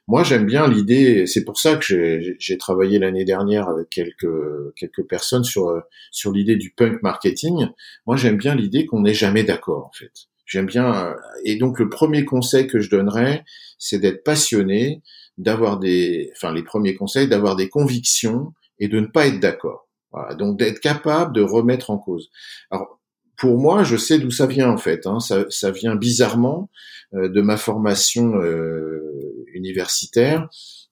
Moi, 0.07 0.23
j'aime 0.23 0.45
bien 0.45 0.67
l'idée. 0.67 1.25
C'est 1.27 1.45
pour 1.45 1.57
ça 1.57 1.77
que 1.77 2.35
j'ai 2.37 2.57
travaillé 2.57 2.99
l'année 2.99 3.23
dernière 3.23 3.69
avec 3.69 3.89
quelques 3.89 4.73
quelques 4.75 5.07
personnes 5.07 5.43
sur 5.45 5.81
sur 6.11 6.31
l'idée 6.31 6.57
du 6.57 6.71
punk 6.71 7.01
marketing. 7.03 7.67
Moi, 8.05 8.17
j'aime 8.17 8.37
bien 8.37 8.55
l'idée 8.55 8.85
qu'on 8.85 9.01
n'est 9.01 9.13
jamais 9.13 9.43
d'accord, 9.43 9.85
en 9.87 9.91
fait 9.93 10.27
J'aime 10.45 10.65
bien. 10.65 10.93
Euh, 10.93 11.13
et 11.45 11.57
donc 11.57 11.79
le 11.79 11.89
premier 11.89 12.25
conseil 12.25 12.67
que 12.67 12.79
je 12.79 12.89
donnerais, 12.89 13.43
c'est 13.77 13.99
d'être 13.99 14.23
passionné, 14.23 15.01
d'avoir 15.37 15.79
des, 15.79 16.31
enfin 16.35 16.53
les 16.53 16.63
premiers 16.63 16.95
conseils, 16.95 17.27
d'avoir 17.27 17.55
des 17.55 17.69
convictions 17.69 18.53
et 18.79 18.87
de 18.87 18.99
ne 18.99 19.07
pas 19.07 19.27
être 19.27 19.39
d'accord. 19.39 19.87
Voilà. 20.11 20.35
Donc 20.35 20.57
d'être 20.59 20.79
capable 20.79 21.33
de 21.33 21.41
remettre 21.41 21.89
en 21.89 21.97
cause. 21.97 22.29
Alors 22.69 22.99
pour 23.37 23.57
moi, 23.57 23.83
je 23.83 23.97
sais 23.97 24.19
d'où 24.19 24.31
ça 24.31 24.45
vient 24.45 24.69
en 24.69 24.77
fait. 24.77 25.07
Hein. 25.07 25.19
Ça, 25.19 25.45
ça, 25.49 25.71
vient 25.71 25.95
bizarrement 25.95 26.69
euh, 27.13 27.29
de 27.29 27.41
ma 27.41 27.57
formation 27.57 28.35
euh, 28.35 29.45
universitaire 29.53 30.47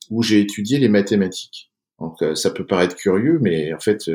où 0.10 0.24
j'ai 0.24 0.42
étudié 0.42 0.78
les 0.78 0.90
mathématiques. 0.90 1.71
Donc 2.02 2.18
ça 2.36 2.50
peut 2.50 2.66
paraître 2.66 2.96
curieux, 2.96 3.40
mais 3.42 3.74
en 3.74 3.80
fait 3.80 4.02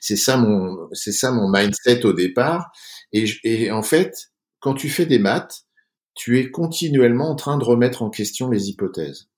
c'est 0.00 0.16
ça 0.16 0.36
mon 0.36 0.88
c'est 0.92 1.12
ça 1.12 1.32
mon 1.32 1.50
mindset 1.50 2.06
au 2.06 2.12
départ. 2.12 2.70
Et, 3.12 3.70
en 3.70 3.82
fait, 3.82 4.30
quand 4.60 4.74
tu 4.74 4.88
fais 4.88 5.06
des 5.06 5.18
maths, 5.18 5.64
tu 6.14 6.38
es 6.38 6.50
continuellement 6.50 7.30
en 7.30 7.36
train 7.36 7.58
de 7.58 7.64
remettre 7.64 8.02
en 8.02 8.10
question 8.10 8.50
les 8.50 8.68
hypothèses. 8.68 9.28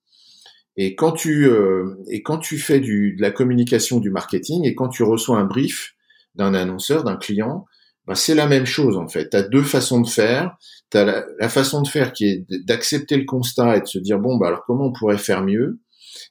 Et 0.77 0.97
quand 0.97 1.13
tu 1.13 1.47
euh, 1.49 1.97
et 2.11 2.23
quand 2.23 2.39
tu 2.39 2.59
fais 2.59 2.81
du, 2.81 3.15
de 3.17 3.23
la 3.23 3.31
communication, 3.31 4.01
du 4.01 4.11
marketing, 4.11 4.65
et 4.65 4.75
quand 4.75 4.89
tu 4.89 5.03
reçois 5.03 5.39
un 5.39 5.45
brief 5.45 5.95
d'un 6.35 6.53
annonceur, 6.55 7.05
d'un 7.05 7.17
client, 7.17 7.65
bah 8.07 8.17
c'est 8.17 8.35
la 8.35 8.47
même 8.47 8.67
chose 8.67 8.97
en 8.97 9.07
fait. 9.09 9.31
Tu 9.31 9.37
as 9.37 9.43
deux 9.43 9.63
façons 9.63 10.01
de 10.01 10.09
faire. 10.09 10.57
Tu 10.91 10.99
as 10.99 11.05
la, 11.05 11.25
la, 11.39 11.49
façon 11.49 11.81
de 11.81 11.89
faire 11.89 12.13
qui 12.13 12.27
est 12.27 12.45
d'accepter 12.65 13.17
le 13.17 13.25
constat 13.25 13.77
et 13.77 13.81
de 13.83 13.87
se 13.87 13.99
dire 13.99 14.19
bon 14.19 14.37
bah 14.37 14.49
alors 14.49 14.65
comment 14.67 14.87
on 14.87 14.93
pourrait 14.93 15.19
faire 15.19 15.43
mieux, 15.43 15.79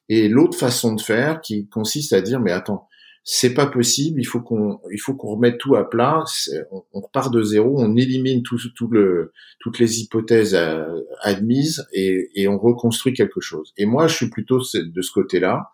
et 0.10 0.28
l'autre 0.28 0.58
façon 0.58 0.94
de 0.94 1.02
faire 1.02 1.42
qui 1.42 1.68
consiste 1.68 2.14
à 2.14 2.22
dire 2.22 2.40
mais 2.40 2.52
attends 2.52 2.88
c'est 3.24 3.54
pas 3.54 3.68
possible. 3.68 4.20
Il 4.20 4.26
faut 4.26 4.42
qu'on, 4.42 4.80
il 4.92 5.00
faut 5.00 5.16
qu'on 5.16 5.36
remette 5.36 5.58
tout 5.58 5.76
à 5.76 5.90
plat. 5.90 6.24
On, 6.72 7.02
repart 7.02 7.34
de 7.34 7.42
zéro, 7.42 7.76
on 7.78 7.96
élimine 7.96 8.44
tout, 8.44 8.58
tout 8.76 8.90
le, 8.90 9.32
toutes 9.60 9.80
les 9.80 10.02
hypothèses 10.02 10.56
euh, 10.56 11.02
admises 11.22 11.86
et, 11.94 12.30
et, 12.36 12.48
on 12.48 12.58
reconstruit 12.58 13.14
quelque 13.14 13.40
chose. 13.40 13.72
Et 13.78 13.86
moi, 13.86 14.08
je 14.08 14.16
suis 14.16 14.30
plutôt 14.30 14.60
de 14.60 15.02
ce 15.02 15.12
côté-là. 15.12 15.70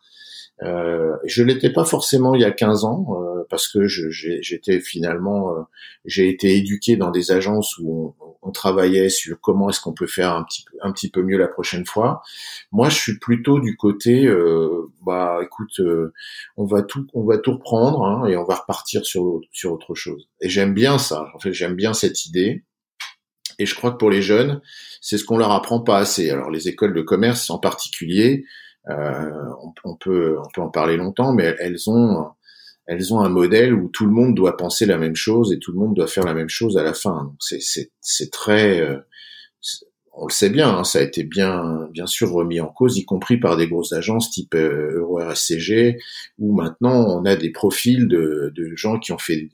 Euh, 0.61 1.15
je 1.25 1.43
l'étais 1.43 1.71
pas 1.71 1.85
forcément 1.85 2.35
il 2.35 2.41
y 2.41 2.45
a 2.45 2.51
15 2.51 2.83
ans 2.83 3.07
euh, 3.11 3.45
parce 3.49 3.67
que 3.69 3.87
j'étais 3.87 4.81
finalement 4.81 5.55
euh, 5.55 5.61
j'ai 6.03 6.27
été 6.27 6.57
éduqué 6.57 6.97
dans 6.97 7.11
des 7.11 7.31
agences 7.31 7.77
où 7.77 8.13
on, 8.19 8.29
on 8.41 8.51
travaillait 8.51 9.09
sur 9.09 9.39
comment 9.39 9.69
est-ce 9.69 9.81
qu'on 9.81 9.93
peut 9.93 10.07
faire 10.07 10.33
un 10.33 10.43
petit 10.43 10.65
un 10.81 10.91
petit 10.91 11.09
peu 11.09 11.23
mieux 11.23 11.37
la 11.37 11.47
prochaine 11.47 11.85
fois. 11.85 12.21
Moi, 12.71 12.89
je 12.89 12.95
suis 12.95 13.19
plutôt 13.19 13.59
du 13.59 13.75
côté 13.75 14.25
euh, 14.25 14.87
bah 15.05 15.39
écoute, 15.43 15.81
on 16.57 16.65
va 16.65 16.81
tout 16.81 17.07
on 17.13 17.23
va 17.23 17.37
tout 17.37 17.53
reprendre 17.53 18.03
hein, 18.03 18.25
et 18.27 18.37
on 18.37 18.45
va 18.45 18.55
repartir 18.55 19.05
sur 19.05 19.41
sur 19.51 19.73
autre 19.73 19.95
chose. 19.95 20.29
Et 20.41 20.49
j'aime 20.49 20.73
bien 20.73 20.97
ça. 20.97 21.27
En 21.35 21.39
fait, 21.39 21.53
j'aime 21.53 21.75
bien 21.75 21.93
cette 21.93 22.25
idée. 22.25 22.63
Et 23.61 23.65
je 23.65 23.75
crois 23.75 23.91
que 23.91 23.97
pour 23.97 24.09
les 24.09 24.21
jeunes, 24.21 24.61
c'est 25.01 25.17
ce 25.17 25.25
qu'on 25.25 25.37
leur 25.37 25.51
apprend 25.51 25.81
pas 25.81 25.97
assez. 25.97 26.29
Alors 26.29 26.49
les 26.49 26.69
écoles 26.69 26.93
de 26.93 27.01
commerce 27.01 27.49
en 27.49 27.59
particulier, 27.59 28.45
euh, 28.89 29.49
on, 29.83 29.95
peut 29.95 30.37
on 30.39 30.49
peut 30.53 30.61
en 30.61 30.69
parler 30.69 30.97
longtemps, 30.97 31.33
mais 31.33 31.55
elles 31.59 31.89
ont 31.89 32.25
elles 32.85 33.13
ont 33.13 33.21
un 33.21 33.29
modèle 33.29 33.73
où 33.73 33.87
tout 33.89 34.05
le 34.05 34.11
monde 34.11 34.33
doit 34.33 34.57
penser 34.57 34.87
la 34.87 34.97
même 34.97 35.15
chose 35.15 35.53
et 35.53 35.59
tout 35.59 35.71
le 35.71 35.77
monde 35.77 35.95
doit 35.95 36.07
faire 36.07 36.25
la 36.25 36.33
même 36.33 36.49
chose 36.49 36.75
à 36.75 36.83
la 36.83 36.95
fin. 36.95 37.35
C'est 37.39 38.31
très 38.31 38.81
euh, 38.81 38.99
on 40.13 40.27
le 40.27 40.33
sait 40.33 40.49
bien, 40.49 40.69
hein, 40.69 40.83
ça 40.83 40.99
a 40.99 41.01
été 41.01 41.23
bien, 41.23 41.87
bien 41.91 42.07
sûr 42.07 42.31
remis 42.31 42.59
en 42.59 42.67
cause, 42.67 42.97
y 42.97 43.05
compris 43.05 43.37
par 43.37 43.55
des 43.55 43.67
grosses 43.67 43.93
agences 43.93 44.31
type 44.31 44.53
euh, 44.53 44.99
EuroRSCG, 44.99 45.97
où 46.39 46.53
maintenant 46.55 47.05
on 47.07 47.23
a 47.25 47.35
des 47.37 47.51
profils 47.51 48.07
de, 48.07 48.51
de 48.53 48.75
gens 48.75 48.99
qui 48.99 49.13
ont 49.13 49.17
fait 49.17 49.49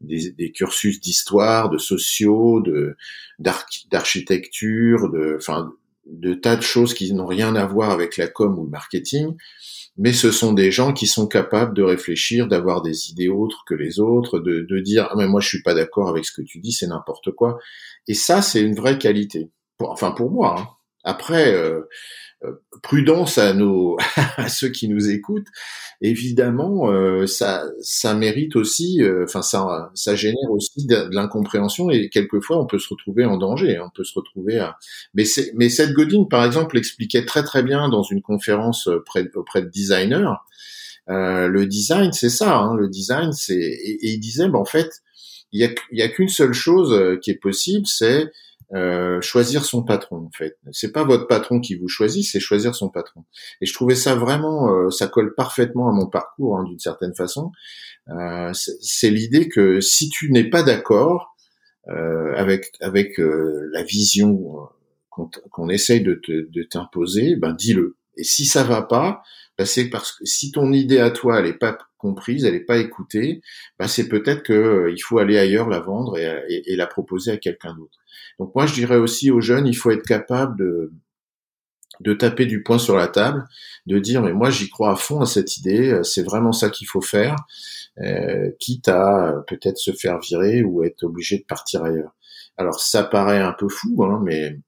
des, 0.00 0.32
des 0.32 0.52
cursus 0.52 1.00
d'histoire, 1.00 1.70
de 1.70 1.78
sociaux, 1.78 2.62
d'architecture, 3.38 5.10
de, 5.10 5.36
enfin, 5.38 5.72
de 6.06 6.34
tas 6.34 6.56
de 6.56 6.62
choses 6.62 6.94
qui 6.94 7.12
n'ont 7.12 7.26
rien 7.26 7.54
à 7.56 7.66
voir 7.66 7.90
avec 7.90 8.16
la 8.16 8.28
com 8.28 8.58
ou 8.58 8.64
le 8.64 8.70
marketing, 8.70 9.34
mais 9.96 10.12
ce 10.12 10.30
sont 10.30 10.52
des 10.52 10.70
gens 10.70 10.92
qui 10.92 11.06
sont 11.06 11.26
capables 11.26 11.74
de 11.74 11.82
réfléchir, 11.82 12.48
d'avoir 12.48 12.82
des 12.82 13.10
idées 13.10 13.28
autres 13.28 13.64
que 13.66 13.74
les 13.74 14.00
autres, 14.00 14.38
de, 14.38 14.66
de 14.68 14.80
dire 14.80 15.08
ah 15.10 15.14
mais 15.16 15.28
moi 15.28 15.40
je 15.40 15.48
suis 15.48 15.62
pas 15.62 15.74
d'accord 15.74 16.08
avec 16.08 16.24
ce 16.24 16.32
que 16.32 16.42
tu 16.42 16.58
dis, 16.60 16.72
c'est 16.72 16.86
n'importe 16.86 17.32
quoi. 17.32 17.58
Et 18.08 18.14
ça 18.14 18.42
c'est 18.42 18.60
une 18.60 18.74
vraie 18.74 18.98
qualité. 18.98 19.50
enfin 19.80 20.10
pour 20.10 20.30
moi. 20.30 20.56
Hein. 20.58 20.68
Après, 21.04 21.54
euh, 21.54 21.82
prudence 22.82 23.38
à 23.38 23.54
nos 23.54 23.96
à 24.36 24.48
ceux 24.48 24.68
qui 24.68 24.88
nous 24.88 25.08
écoutent. 25.10 25.48
Évidemment, 26.00 26.90
euh, 26.90 27.26
ça 27.26 27.64
ça 27.80 28.14
mérite 28.14 28.56
aussi, 28.56 29.02
euh, 29.02 29.24
enfin 29.24 29.42
ça 29.42 29.90
ça 29.94 30.14
génère 30.14 30.50
aussi 30.50 30.86
de, 30.86 31.08
l'incompréhension 31.12 31.90
et 31.90 32.08
quelquefois 32.08 32.60
on 32.60 32.66
peut 32.66 32.78
se 32.78 32.88
retrouver 32.88 33.24
en 33.24 33.38
danger. 33.38 33.76
Hein, 33.76 33.84
on 33.86 33.96
peut 33.96 34.04
se 34.04 34.14
retrouver 34.14 34.58
à. 34.58 34.76
Mais 35.14 35.24
c'est 35.24 35.52
mais 35.54 35.68
Seth 35.68 35.92
Godin 35.92 36.24
par 36.24 36.44
exemple 36.44 36.76
l'expliquait 36.76 37.24
très 37.24 37.42
très 37.42 37.62
bien 37.62 37.88
dans 37.88 38.02
une 38.02 38.22
conférence 38.22 38.86
auprès, 38.86 39.28
auprès 39.34 39.62
de 39.62 39.68
designers. 39.68 40.34
le 41.08 41.64
design, 41.64 42.12
c'est 42.12 42.30
ça. 42.30 42.56
Hein, 42.58 42.74
le 42.76 42.88
design, 42.88 43.32
c'est 43.32 43.54
et, 43.54 44.12
il 44.12 44.20
disait, 44.20 44.48
ben, 44.48 44.58
en 44.58 44.64
fait, 44.64 45.02
il 45.52 45.62
il 45.92 45.98
y 45.98 46.02
a 46.02 46.08
qu'une 46.08 46.28
seule 46.28 46.52
chose 46.52 47.18
qui 47.22 47.30
est 47.30 47.40
possible, 47.40 47.86
c'est 47.86 48.30
euh, 48.72 49.20
choisir 49.20 49.64
son 49.64 49.82
patron 49.82 50.26
en 50.26 50.30
fait. 50.30 50.56
C'est 50.72 50.92
pas 50.92 51.04
votre 51.04 51.26
patron 51.26 51.60
qui 51.60 51.74
vous 51.74 51.88
choisit, 51.88 52.24
c'est 52.24 52.40
choisir 52.40 52.74
son 52.74 52.88
patron. 52.88 53.24
Et 53.60 53.66
je 53.66 53.74
trouvais 53.74 53.94
ça 53.94 54.14
vraiment, 54.14 54.72
euh, 54.72 54.90
ça 54.90 55.06
colle 55.06 55.34
parfaitement 55.34 55.88
à 55.88 55.92
mon 55.92 56.08
parcours 56.08 56.58
hein, 56.58 56.64
d'une 56.64 56.78
certaine 56.78 57.14
façon. 57.14 57.52
Euh, 58.08 58.50
c'est 58.52 59.10
l'idée 59.10 59.48
que 59.48 59.80
si 59.80 60.08
tu 60.08 60.30
n'es 60.32 60.48
pas 60.48 60.62
d'accord 60.62 61.36
avec 61.86 62.72
avec 62.80 63.18
la 63.18 63.82
vision 63.82 64.70
qu'on 65.10 65.68
essaye 65.68 66.00
de 66.02 66.62
t'imposer, 66.62 67.36
ben 67.36 67.52
dis-le. 67.52 67.98
Et 68.16 68.24
si 68.24 68.46
ça 68.46 68.64
va 68.64 68.80
pas, 68.80 69.22
ben 69.58 69.66
c'est 69.66 69.90
parce 69.90 70.12
que 70.12 70.24
si 70.24 70.50
ton 70.50 70.72
idée 70.72 70.98
à 70.98 71.10
toi 71.10 71.40
elle 71.40 71.46
est 71.46 71.58
pas 71.58 71.76
comprise, 72.04 72.44
elle 72.44 72.54
est 72.54 72.60
pas 72.60 72.76
écoutée, 72.76 73.40
ben 73.78 73.88
c'est 73.88 74.08
peut-être 74.08 74.42
que 74.42 74.92
il 74.94 75.00
faut 75.00 75.18
aller 75.18 75.38
ailleurs 75.38 75.70
la 75.70 75.80
vendre 75.80 76.18
et, 76.18 76.76
la 76.76 76.86
proposer 76.86 77.30
à 77.32 77.38
quelqu'un 77.38 77.74
d'autre. 77.74 77.98
Donc 78.38 78.54
moi, 78.54 78.66
je 78.66 78.74
dirais 78.74 78.98
aussi 78.98 79.30
aux 79.30 79.40
jeunes, 79.40 79.66
il 79.66 79.74
faut 79.74 79.90
être 79.90 80.04
capable 80.06 80.58
de, 80.58 80.92
de 82.00 82.12
taper 82.12 82.44
du 82.44 82.62
poing 82.62 82.78
sur 82.78 82.96
la 82.96 83.08
table, 83.08 83.46
de 83.86 83.98
dire 83.98 84.20
mais 84.20 84.34
moi 84.34 84.50
j'y 84.50 84.68
crois 84.68 84.92
à 84.92 84.96
fond 84.96 85.20
à 85.22 85.26
cette 85.26 85.56
idée, 85.56 85.92
euh, 85.92 86.02
c'est 86.02 86.22
vraiment 86.22 86.52
ça 86.52 86.68
qu'il 86.68 86.86
faut 86.86 87.00
faire, 87.00 87.36
euh, 88.00 88.50
quitte 88.60 88.88
à 88.88 89.42
peut-être 89.46 89.78
se 89.78 89.92
faire 89.92 90.18
virer 90.20 90.62
ou 90.62 90.84
être 90.84 91.04
obligé 91.04 91.38
de 91.38 91.44
partir 91.44 91.84
ailleurs. 91.84 92.14
Alors 92.58 92.80
ça 92.80 93.02
paraît 93.02 93.40
un 93.40 93.54
peu 93.58 93.68
fou, 93.70 94.04
hein, 94.04 94.20
mais 94.22 94.58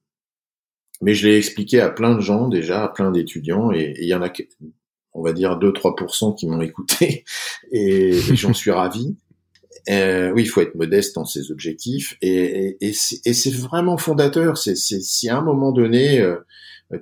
mais 1.01 1.13
je 1.13 1.27
l'ai 1.27 1.37
expliqué 1.37 1.79
à 1.81 1.91
plein 1.91 2.15
de 2.15 2.21
gens 2.21 2.47
déjà, 2.47 2.83
à 2.85 2.87
plein 2.89 3.11
d'étudiants, 3.11 3.71
et 3.71 3.93
il 3.99 4.07
y 4.07 4.15
en 4.15 4.23
a, 4.23 4.31
on 5.17 5.23
va 5.23 5.33
dire 5.33 5.57
2-3% 5.57 6.35
qui 6.35 6.47
m'ont 6.47 6.61
écouté, 6.61 7.25
et 7.71 8.11
j'en 8.13 8.53
suis 8.53 8.71
ravi. 8.71 9.17
Euh, 9.89 10.31
oui, 10.31 10.43
il 10.43 10.47
faut 10.47 10.61
être 10.61 10.75
modeste 10.75 11.15
dans 11.15 11.25
ses 11.25 11.49
objectifs 11.51 12.17
et, 12.21 12.77
c'est 12.91 13.53
vraiment 13.53 13.97
fondateur. 13.97 14.57
C'est 14.57 14.75
si 14.75 15.29
à 15.29 15.37
un 15.37 15.41
moment 15.41 15.71
donné 15.71 16.19
euh, 16.19 16.35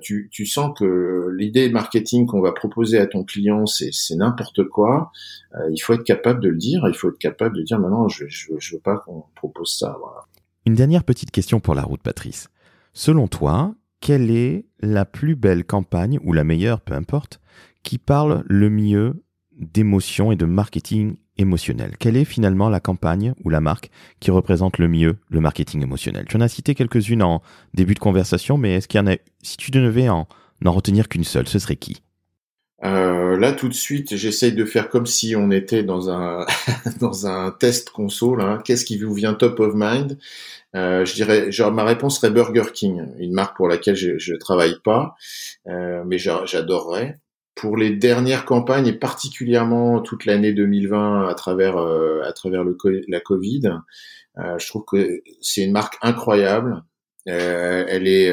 tu, 0.00 0.46
sens 0.46 0.72
que 0.78 1.28
l'idée 1.36 1.68
marketing 1.68 2.26
qu'on 2.26 2.40
va 2.40 2.52
proposer 2.52 2.98
à 2.98 3.06
ton 3.06 3.24
client 3.24 3.66
c'est 3.66 3.90
n'importe 4.14 4.68
quoi, 4.68 5.10
euh, 5.56 5.68
il 5.72 5.78
faut 5.78 5.94
être 5.94 6.04
capable 6.04 6.40
de 6.40 6.48
le 6.48 6.56
dire. 6.56 6.82
Il 6.86 6.94
faut 6.94 7.08
être 7.08 7.18
capable 7.18 7.56
de 7.56 7.62
dire 7.62 7.80
maintenant 7.80 8.08
je 8.08 8.26
je 8.28 8.74
veux 8.74 8.80
pas 8.80 8.98
qu'on 8.98 9.24
propose 9.34 9.76
ça. 9.76 9.98
Une 10.64 10.74
dernière 10.74 11.02
petite 11.02 11.32
question 11.32 11.58
pour 11.58 11.74
la 11.74 11.82
route, 11.82 12.02
Patrice. 12.02 12.48
Selon 12.92 13.26
toi, 13.26 13.74
quelle 14.00 14.30
est 14.30 14.66
la 14.80 15.04
plus 15.04 15.34
belle 15.34 15.64
campagne 15.64 16.20
ou 16.22 16.32
la 16.32 16.44
meilleure, 16.44 16.80
peu 16.80 16.94
importe, 16.94 17.40
qui 17.86 17.98
parle 17.98 18.42
le 18.48 18.68
mieux 18.68 19.22
d'émotion 19.56 20.32
et 20.32 20.36
de 20.36 20.44
marketing 20.44 21.14
émotionnel. 21.38 21.96
Quelle 22.00 22.16
est 22.16 22.24
finalement 22.24 22.68
la 22.68 22.80
campagne 22.80 23.32
ou 23.44 23.48
la 23.48 23.60
marque 23.60 23.90
qui 24.18 24.32
représente 24.32 24.78
le 24.78 24.88
mieux 24.88 25.18
le 25.28 25.40
marketing 25.40 25.84
émotionnel? 25.84 26.26
Tu 26.28 26.36
en 26.36 26.40
as 26.40 26.48
cité 26.48 26.74
quelques-unes 26.74 27.22
en 27.22 27.42
début 27.74 27.94
de 27.94 28.00
conversation, 28.00 28.58
mais 28.58 28.74
est-ce 28.74 28.88
qu'il 28.88 28.98
y 28.98 29.02
en 29.04 29.06
a, 29.06 29.16
si 29.42 29.56
tu 29.56 29.70
devais 29.70 30.08
en, 30.08 30.26
n'en 30.62 30.72
retenir 30.72 31.08
qu'une 31.08 31.22
seule, 31.22 31.46
ce 31.46 31.60
serait 31.60 31.76
qui? 31.76 32.02
Euh, 32.84 33.38
là 33.38 33.52
tout 33.52 33.68
de 33.68 33.74
suite, 33.74 34.16
j'essaye 34.16 34.52
de 34.52 34.64
faire 34.64 34.88
comme 34.88 35.06
si 35.06 35.36
on 35.36 35.52
était 35.52 35.84
dans 35.84 36.10
un 36.10 36.44
test 37.60 37.90
console. 37.90 38.40
Hein. 38.40 38.58
Qu'est-ce 38.64 38.84
qui 38.84 38.98
vous 38.98 39.14
vient 39.14 39.34
top 39.34 39.60
of 39.60 39.74
mind? 39.76 40.18
Euh, 40.74 41.04
Je 41.04 41.14
dirais, 41.14 41.50
ma 41.70 41.84
réponse 41.84 42.16
serait 42.16 42.32
Burger 42.32 42.72
King, 42.74 43.06
une 43.20 43.32
marque 43.32 43.56
pour 43.56 43.68
laquelle 43.68 43.94
je 43.94 44.32
ne 44.32 44.38
travaille 44.38 44.80
pas, 44.82 45.14
euh, 45.68 46.02
mais 46.04 46.18
j'adorerais 46.18 47.20
pour 47.56 47.78
les 47.78 47.90
dernières 47.90 48.44
campagnes 48.44 48.86
et 48.86 48.92
particulièrement 48.92 50.00
toute 50.00 50.26
l'année 50.26 50.52
2020 50.52 51.26
à 51.26 51.34
travers 51.34 51.78
euh, 51.78 52.20
à 52.22 52.32
travers 52.32 52.62
le 52.62 52.76
la 53.08 53.20
Covid, 53.20 53.62
euh, 54.38 54.58
je 54.58 54.66
trouve 54.68 54.84
que 54.84 55.22
c'est 55.40 55.64
une 55.64 55.72
marque 55.72 55.96
incroyable. 56.02 56.84
Euh, 57.28 57.84
elle 57.88 58.06
est 58.06 58.32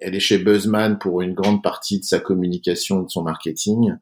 elle 0.00 0.14
est 0.14 0.20
chez 0.20 0.38
Buzzman 0.38 0.98
pour 0.98 1.22
une 1.22 1.32
grande 1.32 1.62
partie 1.62 2.00
de 2.00 2.04
sa 2.04 2.18
communication, 2.18 3.02
de 3.02 3.08
son 3.08 3.22
marketing, 3.22 3.94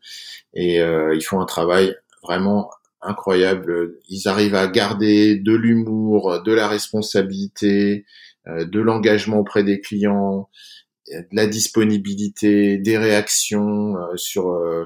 et 0.55 0.77
ils 0.79 1.23
font 1.23 1.41
un 1.41 1.47
travail 1.47 1.95
vraiment 2.23 2.71
incroyable. 3.03 3.99
Ils 4.09 4.29
arrivent 4.29 4.55
à 4.55 4.67
garder 4.69 5.37
de 5.37 5.55
l'humour, 5.55 6.43
de 6.43 6.53
la 6.53 6.69
responsabilité, 6.69 8.07
de 8.47 8.81
l'engagement 8.81 9.39
auprès 9.39 9.65
des 9.65 9.81
clients 9.81 10.49
la 11.33 11.47
disponibilité, 11.47 12.79
des 12.79 12.99
réactions 12.99 13.97
euh, 13.97 14.17
sur. 14.17 14.51
Euh, 14.51 14.85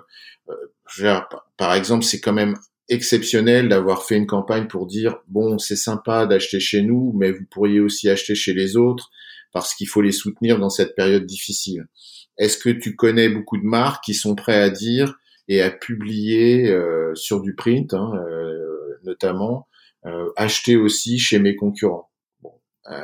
euh, 0.48 1.20
par 1.56 1.74
exemple, 1.74 2.04
c'est 2.04 2.20
quand 2.20 2.32
même 2.32 2.54
exceptionnel 2.88 3.68
d'avoir 3.68 4.04
fait 4.04 4.16
une 4.16 4.26
campagne 4.26 4.66
pour 4.66 4.86
dire 4.86 5.16
bon, 5.28 5.58
c'est 5.58 5.76
sympa 5.76 6.26
d'acheter 6.26 6.60
chez 6.60 6.82
nous, 6.82 7.12
mais 7.16 7.30
vous 7.30 7.44
pourriez 7.50 7.80
aussi 7.80 8.10
acheter 8.10 8.34
chez 8.34 8.52
les 8.52 8.76
autres 8.76 9.10
parce 9.52 9.74
qu'il 9.74 9.88
faut 9.88 10.02
les 10.02 10.12
soutenir 10.12 10.58
dans 10.58 10.70
cette 10.70 10.94
période 10.94 11.24
difficile. 11.24 11.86
Est-ce 12.38 12.58
que 12.58 12.70
tu 12.70 12.96
connais 12.96 13.28
beaucoup 13.28 13.58
de 13.58 13.64
marques 13.64 14.04
qui 14.04 14.14
sont 14.14 14.34
prêts 14.34 14.60
à 14.60 14.70
dire 14.70 15.14
et 15.48 15.62
à 15.62 15.70
publier 15.70 16.74
sur 17.14 17.40
du 17.40 17.54
print, 17.54 17.92
hein, 17.94 18.12
notamment, 19.04 19.68
acheter 20.36 20.76
aussi 20.76 21.18
chez 21.18 21.38
mes 21.38 21.54
concurrents? 21.54 22.11
euh, 22.11 22.11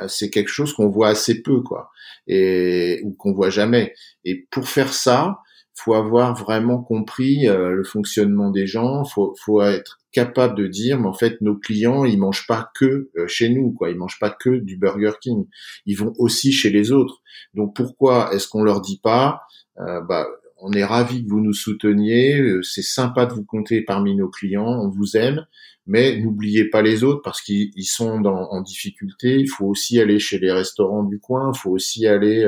c'est 0.07 0.29
quelque 0.29 0.49
chose 0.49 0.73
qu'on 0.73 0.89
voit 0.89 1.09
assez 1.09 1.41
peu, 1.41 1.61
quoi, 1.61 1.89
et 2.27 3.01
ou 3.03 3.13
qu'on 3.13 3.33
voit 3.33 3.49
jamais. 3.49 3.93
Et 4.25 4.47
pour 4.51 4.67
faire 4.67 4.93
ça, 4.93 5.39
faut 5.79 5.93
avoir 5.93 6.35
vraiment 6.35 6.81
compris 6.81 7.47
euh, 7.47 7.71
le 7.71 7.83
fonctionnement 7.83 8.51
des 8.51 8.67
gens. 8.67 9.05
Faut, 9.05 9.35
faut 9.39 9.61
être 9.61 9.99
capable 10.11 10.55
de 10.55 10.67
dire, 10.67 10.99
mais 10.99 11.07
en 11.07 11.13
fait, 11.13 11.39
nos 11.41 11.55
clients, 11.55 12.03
ils 12.03 12.19
mangent 12.19 12.47
pas 12.47 12.69
que 12.75 13.09
euh, 13.17 13.27
chez 13.27 13.49
nous, 13.49 13.71
quoi. 13.71 13.89
Ils 13.89 13.97
mangent 13.97 14.19
pas 14.19 14.29
que 14.29 14.49
du 14.49 14.77
Burger 14.77 15.13
King. 15.21 15.45
Ils 15.85 15.95
vont 15.95 16.13
aussi 16.17 16.51
chez 16.51 16.69
les 16.69 16.91
autres. 16.91 17.21
Donc 17.53 17.75
pourquoi 17.75 18.33
est-ce 18.33 18.47
qu'on 18.47 18.63
leur 18.63 18.81
dit 18.81 18.99
pas, 19.01 19.41
bah, 19.77 20.27
on 20.61 20.71
est 20.73 20.83
ravi 20.83 21.23
que 21.23 21.29
vous 21.29 21.41
nous 21.41 21.53
souteniez. 21.53 22.41
C'est 22.63 22.81
sympa 22.81 23.25
de 23.25 23.33
vous 23.33 23.43
compter 23.43 23.81
parmi 23.81 24.15
nos 24.15 24.29
clients. 24.29 24.81
On 24.81 24.89
vous 24.89 25.17
aime, 25.17 25.45
mais 25.87 26.19
n'oubliez 26.19 26.65
pas 26.65 26.81
les 26.81 27.03
autres 27.03 27.21
parce 27.23 27.41
qu'ils 27.41 27.71
sont 27.85 28.25
en 28.25 28.61
difficulté. 28.61 29.37
Il 29.39 29.49
faut 29.49 29.65
aussi 29.65 29.99
aller 29.99 30.19
chez 30.19 30.39
les 30.39 30.51
restaurants 30.51 31.03
du 31.03 31.19
coin. 31.19 31.51
Il 31.53 31.57
faut 31.57 31.71
aussi 31.71 32.07
aller 32.07 32.47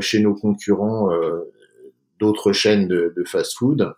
chez 0.00 0.20
nos 0.20 0.34
concurrents 0.34 1.08
d'autres 2.20 2.52
chaînes 2.52 2.86
de, 2.86 3.24
fast-food. 3.26 3.94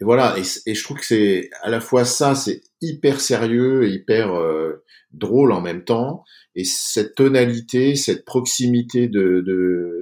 Et 0.00 0.04
voilà, 0.04 0.36
et, 0.38 0.74
je 0.74 0.84
trouve 0.84 0.98
que 0.98 1.06
c'est 1.06 1.50
à 1.62 1.70
la 1.70 1.80
fois 1.80 2.04
ça, 2.04 2.34
c'est 2.34 2.62
hyper 2.80 3.20
sérieux, 3.20 3.88
hyper 3.88 4.34
euh, 4.34 4.84
drôle 5.12 5.52
en 5.52 5.60
même 5.60 5.84
temps, 5.84 6.24
et 6.54 6.64
cette 6.64 7.14
tonalité, 7.14 7.96
cette 7.96 8.24
proximité 8.24 9.08
de, 9.08 9.42
de, 9.46 10.01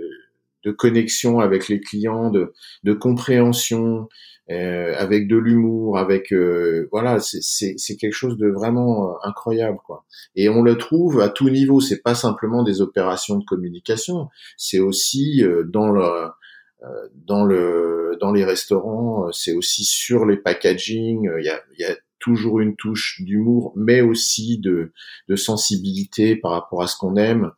de 0.65 0.71
connexion 0.71 1.41
avec 1.41 1.69
les 1.69 1.81
clients, 1.81 2.31
de, 2.31 2.53
de 2.85 2.93
compréhension, 2.93 4.09
euh, 4.51 4.95
avec 4.97 5.29
de 5.29 5.37
l'humour, 5.37 5.99
avec 5.99 6.33
euh, 6.33 6.89
voilà, 6.91 7.19
c'est 7.21 7.97
quelque 7.97 8.13
chose 8.13 8.37
de 8.37 8.49
vraiment 8.49 9.11
euh, 9.11 9.13
incroyable 9.23 9.79
quoi. 9.85 10.05
Et 10.35 10.49
on 10.49 10.63
le 10.63 10.77
trouve 10.77 11.21
à 11.21 11.29
tout 11.29 11.51
niveau. 11.51 11.81
C'est 11.81 12.03
pas 12.03 12.15
simplement 12.15 12.63
des 12.63 12.81
opérations 12.81 13.37
de 13.39 13.45
communication, 13.45 14.29
c'est 14.57 14.81
aussi 14.81 15.45
euh, 15.45 15.65
dans 15.65 15.91
le 15.91 16.03
euh, 16.03 17.09
dans 17.15 17.45
le 17.45 18.17
dans 18.21 18.33
les 18.33 18.45
restaurants, 18.45 19.31
c'est 19.33 19.53
aussi 19.53 19.85
sur 19.85 20.27
les 20.27 20.37
packaging. 20.37 21.31
Il 21.39 21.45
y 21.45 21.49
a, 21.49 21.61
y 21.79 21.85
a 21.85 21.97
toujours 22.19 22.61
une 22.61 22.77
touche 22.77 23.23
d'humour, 23.23 23.73
mais 23.77 24.03
aussi 24.03 24.59
de, 24.59 24.93
de 25.29 25.37
sensibilité 25.37 26.37
par 26.37 26.53
rapport 26.53 26.83
à 26.83 26.87
ce 26.87 26.97
qu'on 26.97 27.17
aime. 27.17 27.53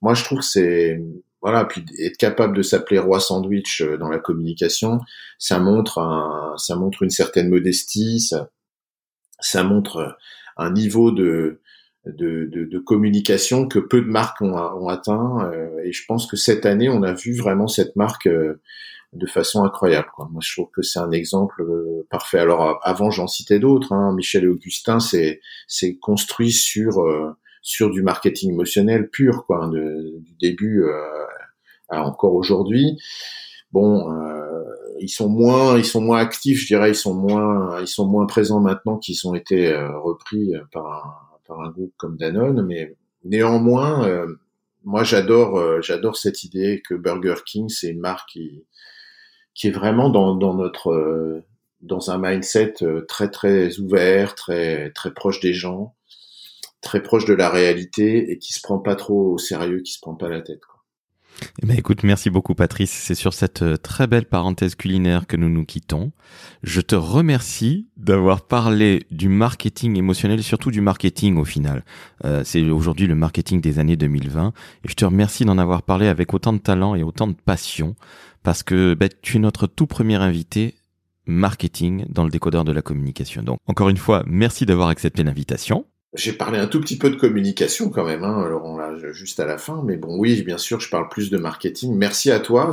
Moi, 0.00 0.14
je 0.14 0.24
trouve 0.24 0.38
que 0.38 0.44
c'est 0.44 1.00
voilà, 1.46 1.64
puis 1.64 1.84
être 2.00 2.16
capable 2.16 2.56
de 2.56 2.62
s'appeler 2.62 2.98
roi 2.98 3.20
sandwich 3.20 3.80
dans 4.00 4.08
la 4.08 4.18
communication, 4.18 4.98
ça 5.38 5.60
montre 5.60 5.98
un, 5.98 6.54
ça 6.56 6.74
montre 6.74 7.04
une 7.04 7.10
certaine 7.10 7.48
modestie, 7.48 8.18
ça, 8.18 8.50
ça 9.38 9.62
montre 9.62 10.16
un 10.56 10.72
niveau 10.72 11.12
de 11.12 11.60
de, 12.04 12.48
de, 12.52 12.64
de, 12.64 12.78
communication 12.80 13.68
que 13.68 13.78
peu 13.78 14.00
de 14.00 14.06
marques 14.06 14.40
ont, 14.40 14.56
ont 14.56 14.88
atteint. 14.88 15.50
Euh, 15.52 15.78
et 15.84 15.92
je 15.92 16.04
pense 16.06 16.26
que 16.26 16.36
cette 16.36 16.66
année, 16.66 16.88
on 16.88 17.02
a 17.02 17.12
vu 17.12 17.36
vraiment 17.36 17.68
cette 17.68 17.94
marque 17.94 18.26
euh, 18.26 18.60
de 19.12 19.26
façon 19.26 19.64
incroyable. 19.64 20.08
Quoi. 20.14 20.28
Moi, 20.32 20.40
je 20.44 20.52
trouve 20.52 20.70
que 20.72 20.82
c'est 20.82 20.98
un 20.98 21.12
exemple 21.12 21.62
euh, 21.62 22.06
parfait. 22.10 22.38
Alors 22.38 22.80
avant, 22.82 23.10
j'en 23.10 23.26
citais 23.28 23.58
d'autres. 23.60 23.92
Hein. 23.92 24.12
Michel 24.14 24.44
et 24.44 24.48
Augustin, 24.48 24.98
c'est 25.00 25.40
construit 26.00 26.52
sur 26.52 27.04
sur 27.62 27.90
du 27.90 28.00
marketing 28.00 28.52
émotionnel 28.52 29.10
pur, 29.10 29.44
quoi, 29.44 29.64
hein, 29.64 29.70
du 29.70 30.34
début 30.40 30.84
encore 31.88 32.34
aujourd'hui. 32.34 32.98
Bon, 33.72 34.08
ils 35.00 35.08
sont 35.08 35.28
moins, 35.28 35.76
ils 35.76 35.84
sont 35.84 36.00
moins 36.00 36.18
actifs, 36.18 36.60
je 36.60 36.66
dirais, 36.66 36.90
ils 36.90 36.94
sont 36.94 37.14
moins, 37.14 37.80
ils 37.80 37.88
sont 37.88 38.06
moins 38.06 38.26
présents 38.26 38.60
maintenant 38.60 38.96
qu'ils 38.96 39.26
ont 39.26 39.34
été 39.34 39.74
repris 39.74 40.52
par 40.72 41.26
par 41.46 41.60
un 41.60 41.70
groupe 41.70 41.94
comme 41.96 42.16
Danone, 42.16 42.64
mais 42.66 42.96
néanmoins, 43.24 44.06
euh, 44.06 44.26
moi 44.84 45.04
j'adore 45.04 45.58
euh, 45.58 45.80
j'adore 45.80 46.16
cette 46.16 46.44
idée 46.44 46.82
que 46.86 46.94
Burger 46.94 47.36
King 47.44 47.68
c'est 47.68 47.88
une 47.88 48.00
marque 48.00 48.28
qui 48.30 48.64
qui 49.54 49.68
est 49.68 49.72
vraiment 49.72 50.10
dans, 50.10 50.34
dans 50.34 50.54
notre 50.54 50.90
euh, 50.90 51.44
dans 51.80 52.10
un 52.10 52.18
mindset 52.18 52.74
très 53.06 53.30
très 53.30 53.78
ouvert, 53.78 54.34
très 54.34 54.90
très 54.92 55.12
proche 55.12 55.40
des 55.40 55.52
gens, 55.52 55.94
très 56.80 57.02
proche 57.02 57.26
de 57.26 57.34
la 57.34 57.48
réalité 57.48 58.30
et 58.30 58.38
qui 58.38 58.52
se 58.52 58.60
prend 58.60 58.78
pas 58.78 58.96
trop 58.96 59.32
au 59.34 59.38
sérieux, 59.38 59.80
qui 59.82 59.92
se 59.92 60.00
prend 60.00 60.14
pas 60.14 60.28
la 60.28 60.40
tête. 60.40 60.64
Quoi. 60.64 60.75
Eh 61.62 61.66
ben, 61.66 61.76
écoute, 61.76 62.02
merci 62.02 62.30
beaucoup 62.30 62.54
Patrice. 62.54 62.90
C'est 62.90 63.14
sur 63.14 63.34
cette 63.34 63.62
euh, 63.62 63.76
très 63.76 64.06
belle 64.06 64.26
parenthèse 64.26 64.74
culinaire 64.74 65.26
que 65.26 65.36
nous 65.36 65.48
nous 65.48 65.64
quittons. 65.64 66.12
Je 66.62 66.80
te 66.80 66.94
remercie 66.94 67.88
d'avoir 67.96 68.46
parlé 68.46 69.06
du 69.10 69.28
marketing 69.28 69.96
émotionnel, 69.96 70.42
surtout 70.42 70.70
du 70.70 70.80
marketing 70.80 71.36
au 71.36 71.44
final. 71.44 71.84
Euh, 72.24 72.42
c'est 72.44 72.62
aujourd'hui 72.70 73.06
le 73.06 73.14
marketing 73.14 73.60
des 73.60 73.78
années 73.78 73.96
2020. 73.96 74.52
Et 74.84 74.88
je 74.88 74.94
te 74.94 75.04
remercie 75.04 75.44
d'en 75.44 75.58
avoir 75.58 75.82
parlé 75.82 76.08
avec 76.08 76.32
autant 76.34 76.52
de 76.52 76.58
talent 76.58 76.94
et 76.94 77.02
autant 77.02 77.26
de 77.26 77.34
passion, 77.34 77.96
parce 78.42 78.62
que 78.62 78.94
ben, 78.94 79.08
tu 79.22 79.36
es 79.36 79.40
notre 79.40 79.66
tout 79.66 79.86
premier 79.86 80.16
invité 80.16 80.74
marketing 81.26 82.06
dans 82.08 82.24
le 82.24 82.30
décodeur 82.30 82.64
de 82.64 82.72
la 82.72 82.82
communication. 82.82 83.42
Donc, 83.42 83.58
encore 83.66 83.88
une 83.88 83.96
fois, 83.96 84.22
merci 84.26 84.64
d'avoir 84.64 84.88
accepté 84.88 85.24
l'invitation. 85.24 85.86
J'ai 86.16 86.32
parlé 86.32 86.58
un 86.58 86.66
tout 86.66 86.80
petit 86.80 86.98
peu 86.98 87.10
de 87.10 87.16
communication 87.16 87.90
quand 87.90 88.04
même, 88.04 88.24
hein, 88.24 88.46
Laurent, 88.48 88.78
là, 88.78 88.94
juste 89.12 89.38
à 89.38 89.44
la 89.46 89.58
fin. 89.58 89.82
Mais 89.84 89.96
bon, 89.96 90.18
oui, 90.18 90.42
bien 90.42 90.58
sûr, 90.58 90.80
je 90.80 90.88
parle 90.88 91.08
plus 91.08 91.30
de 91.30 91.36
marketing. 91.36 91.94
Merci 91.94 92.30
à 92.30 92.40
toi. 92.40 92.70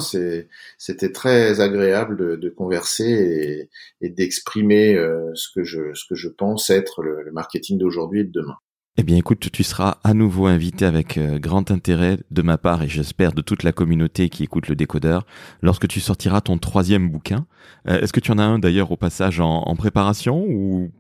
C'était 0.78 1.12
très 1.12 1.60
agréable 1.60 2.18
de, 2.18 2.36
de 2.38 2.50
converser 2.50 3.70
et, 4.02 4.06
et 4.06 4.10
d'exprimer 4.10 4.96
euh, 4.96 5.32
ce, 5.36 5.50
que 5.54 5.64
je, 5.64 5.94
ce 5.94 6.06
que 6.08 6.16
je 6.16 6.30
pense 6.30 6.70
être 6.70 7.04
le, 7.04 7.22
le 7.22 7.32
marketing 7.32 7.78
d'aujourd'hui 7.78 8.22
et 8.22 8.24
de 8.24 8.32
demain. 8.32 8.56
Eh 8.96 9.04
bien, 9.04 9.18
écoute, 9.18 9.50
tu 9.52 9.64
seras 9.64 9.98
à 10.04 10.14
nouveau 10.14 10.46
invité 10.46 10.86
avec 10.86 11.18
euh, 11.18 11.40
grand 11.40 11.72
intérêt 11.72 12.20
de 12.30 12.42
ma 12.44 12.58
part 12.58 12.84
et 12.84 12.88
j'espère 12.88 13.34
de 13.34 13.42
toute 13.42 13.64
la 13.64 13.72
communauté 13.72 14.30
qui 14.30 14.44
écoute 14.44 14.68
le 14.68 14.76
décodeur 14.76 15.26
lorsque 15.62 15.88
tu 15.88 16.00
sortiras 16.00 16.42
ton 16.42 16.60
troisième 16.60 17.10
bouquin. 17.10 17.48
Euh, 17.90 18.00
est-ce 18.00 18.14
que 18.14 18.20
tu 18.20 18.32
en 18.32 18.38
as 18.38 18.44
un 18.44 18.60
d'ailleurs 18.60 18.92
au 18.92 18.96
passage 18.96 19.40
en, 19.40 19.64
en 19.64 19.76
préparation 19.76 20.46
ou? 20.48 20.92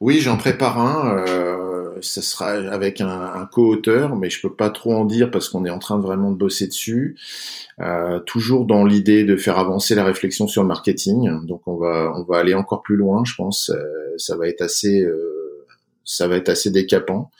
Oui, 0.00 0.20
j'en 0.20 0.36
prépare 0.36 0.78
un. 0.78 1.16
Euh, 1.96 2.00
ce 2.02 2.20
sera 2.20 2.50
avec 2.50 3.00
un, 3.00 3.08
un 3.08 3.46
co-auteur, 3.46 4.16
mais 4.16 4.30
je 4.30 4.40
peux 4.40 4.54
pas 4.54 4.70
trop 4.70 4.94
en 4.94 5.04
dire 5.04 5.30
parce 5.30 5.48
qu'on 5.48 5.64
est 5.64 5.70
en 5.70 5.78
train 5.78 5.98
de 5.98 6.02
vraiment 6.02 6.30
de 6.30 6.36
bosser 6.36 6.66
dessus. 6.66 7.16
Euh, 7.80 8.20
toujours 8.20 8.64
dans 8.64 8.84
l'idée 8.84 9.24
de 9.24 9.36
faire 9.36 9.58
avancer 9.58 9.94
la 9.94 10.04
réflexion 10.04 10.46
sur 10.48 10.62
le 10.62 10.68
marketing. 10.68 11.46
Donc 11.46 11.66
on 11.66 11.76
va 11.76 12.12
on 12.16 12.24
va 12.24 12.38
aller 12.38 12.54
encore 12.54 12.82
plus 12.82 12.96
loin, 12.96 13.24
je 13.24 13.34
pense. 13.34 13.70
Euh, 13.70 14.14
ça 14.16 14.36
va 14.36 14.48
être 14.48 14.62
assez 14.62 15.02
euh, 15.02 15.66
ça 16.04 16.28
va 16.28 16.36
être 16.36 16.48
assez 16.48 16.70
décapant. 16.70 17.30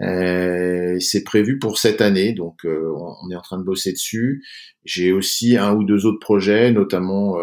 Euh, 0.00 0.98
c'est 1.00 1.22
prévu 1.22 1.58
pour 1.58 1.78
cette 1.78 2.00
année, 2.00 2.32
donc 2.32 2.64
on 2.64 3.30
est 3.30 3.36
en 3.36 3.42
train 3.42 3.58
de 3.58 3.62
bosser 3.62 3.92
dessus. 3.92 4.42
J'ai 4.86 5.12
aussi 5.12 5.58
un 5.58 5.74
ou 5.74 5.84
deux 5.84 6.06
autres 6.06 6.20
projets, 6.20 6.72
notamment 6.72 7.36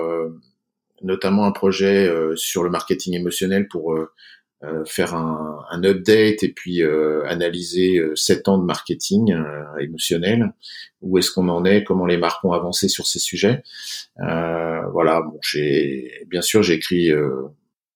notamment 1.03 1.45
un 1.45 1.51
projet 1.51 2.11
sur 2.35 2.63
le 2.63 2.71
marketing 2.71 3.13
émotionnel 3.13 3.67
pour 3.67 3.93
euh, 3.93 4.11
faire 4.85 5.13
un, 5.13 5.63
un, 5.69 5.83
update 5.83 6.43
et 6.43 6.51
puis 6.51 6.81
euh, 6.81 7.23
analyser 7.27 7.97
euh, 7.97 8.15
sept 8.15 8.47
ans 8.47 8.57
de 8.57 8.65
marketing 8.65 9.35
émotionnel. 9.79 10.53
Où 11.01 11.17
est-ce 11.17 11.31
qu'on 11.31 11.47
en 11.49 11.63
est? 11.63 11.83
Comment 11.83 12.05
les 12.05 12.17
marques 12.17 12.43
ont 12.43 12.53
avancé 12.53 12.87
sur 12.87 13.05
ces 13.05 13.19
sujets? 13.19 13.63
Voilà. 14.17 15.21
Bon, 15.21 15.37
j'ai 15.41 16.25
bien 16.27 16.41
sûr 16.41 16.63
j'ai 16.63 16.73
écrit 16.73 17.11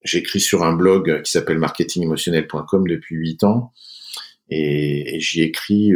j'écris 0.04 0.40
sur 0.40 0.64
un 0.64 0.74
blog 0.74 1.24
qui 1.24 1.32
s'appelle 1.32 1.58
marketingemotionnel.com 1.58 2.88
depuis 2.88 3.16
huit 3.16 3.44
ans 3.44 3.74
et, 4.50 5.16
et 5.16 5.20
j'y 5.20 5.42
écris 5.42 5.92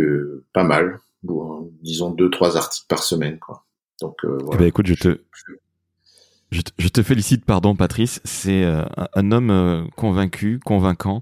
pas 0.54 0.64
mal, 0.64 1.00
bon, 1.22 1.72
disons 1.82 2.10
deux 2.10 2.32
trois 2.32 2.58
articles 2.58 2.88
par 2.88 3.04
semaine 3.04 3.38
quoi. 3.38 3.66
Donc 4.02 4.26
voilà. 4.26 4.56
Eh 4.56 4.58
ben, 4.58 4.66
écoute, 4.66 4.88
je 6.78 6.88
te 6.88 7.04
félicite, 7.04 7.46
pardon 7.46 7.76
Patrice, 7.76 8.22
c'est 8.24 8.64
euh, 8.64 8.84
un 9.16 9.32
homme 9.32 9.50
euh, 9.50 9.84
convaincu, 9.96 10.60
convaincant 10.64 11.22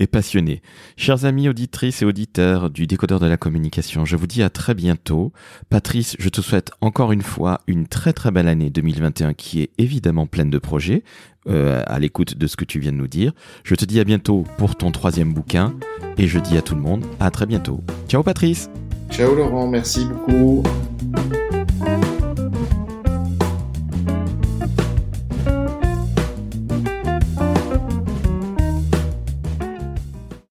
et 0.00 0.06
passionné. 0.06 0.60
Chers 0.96 1.24
amis 1.24 1.48
auditrices 1.48 2.02
et 2.02 2.04
auditeurs 2.04 2.70
du 2.70 2.86
décodeur 2.86 3.20
de 3.20 3.26
la 3.26 3.36
communication, 3.36 4.04
je 4.04 4.16
vous 4.16 4.26
dis 4.26 4.42
à 4.42 4.50
très 4.50 4.74
bientôt. 4.74 5.32
Patrice, 5.70 6.16
je 6.18 6.28
te 6.28 6.40
souhaite 6.40 6.72
encore 6.80 7.12
une 7.12 7.22
fois 7.22 7.60
une 7.66 7.86
très 7.86 8.12
très 8.12 8.30
belle 8.30 8.48
année 8.48 8.70
2021 8.70 9.34
qui 9.34 9.62
est 9.62 9.70
évidemment 9.78 10.26
pleine 10.26 10.50
de 10.50 10.58
projets, 10.58 11.04
euh, 11.48 11.82
à 11.86 11.98
l'écoute 11.98 12.36
de 12.36 12.46
ce 12.46 12.56
que 12.56 12.64
tu 12.64 12.80
viens 12.80 12.92
de 12.92 12.96
nous 12.96 13.08
dire. 13.08 13.32
Je 13.62 13.74
te 13.74 13.84
dis 13.84 14.00
à 14.00 14.04
bientôt 14.04 14.44
pour 14.58 14.76
ton 14.76 14.90
troisième 14.90 15.32
bouquin 15.32 15.74
et 16.18 16.26
je 16.26 16.38
dis 16.38 16.56
à 16.56 16.62
tout 16.62 16.74
le 16.74 16.80
monde 16.80 17.04
à 17.20 17.30
très 17.30 17.46
bientôt. 17.46 17.82
Ciao 18.08 18.22
Patrice 18.22 18.70
Ciao 19.10 19.34
Laurent, 19.34 19.68
merci 19.68 20.06
beaucoup. 20.06 20.62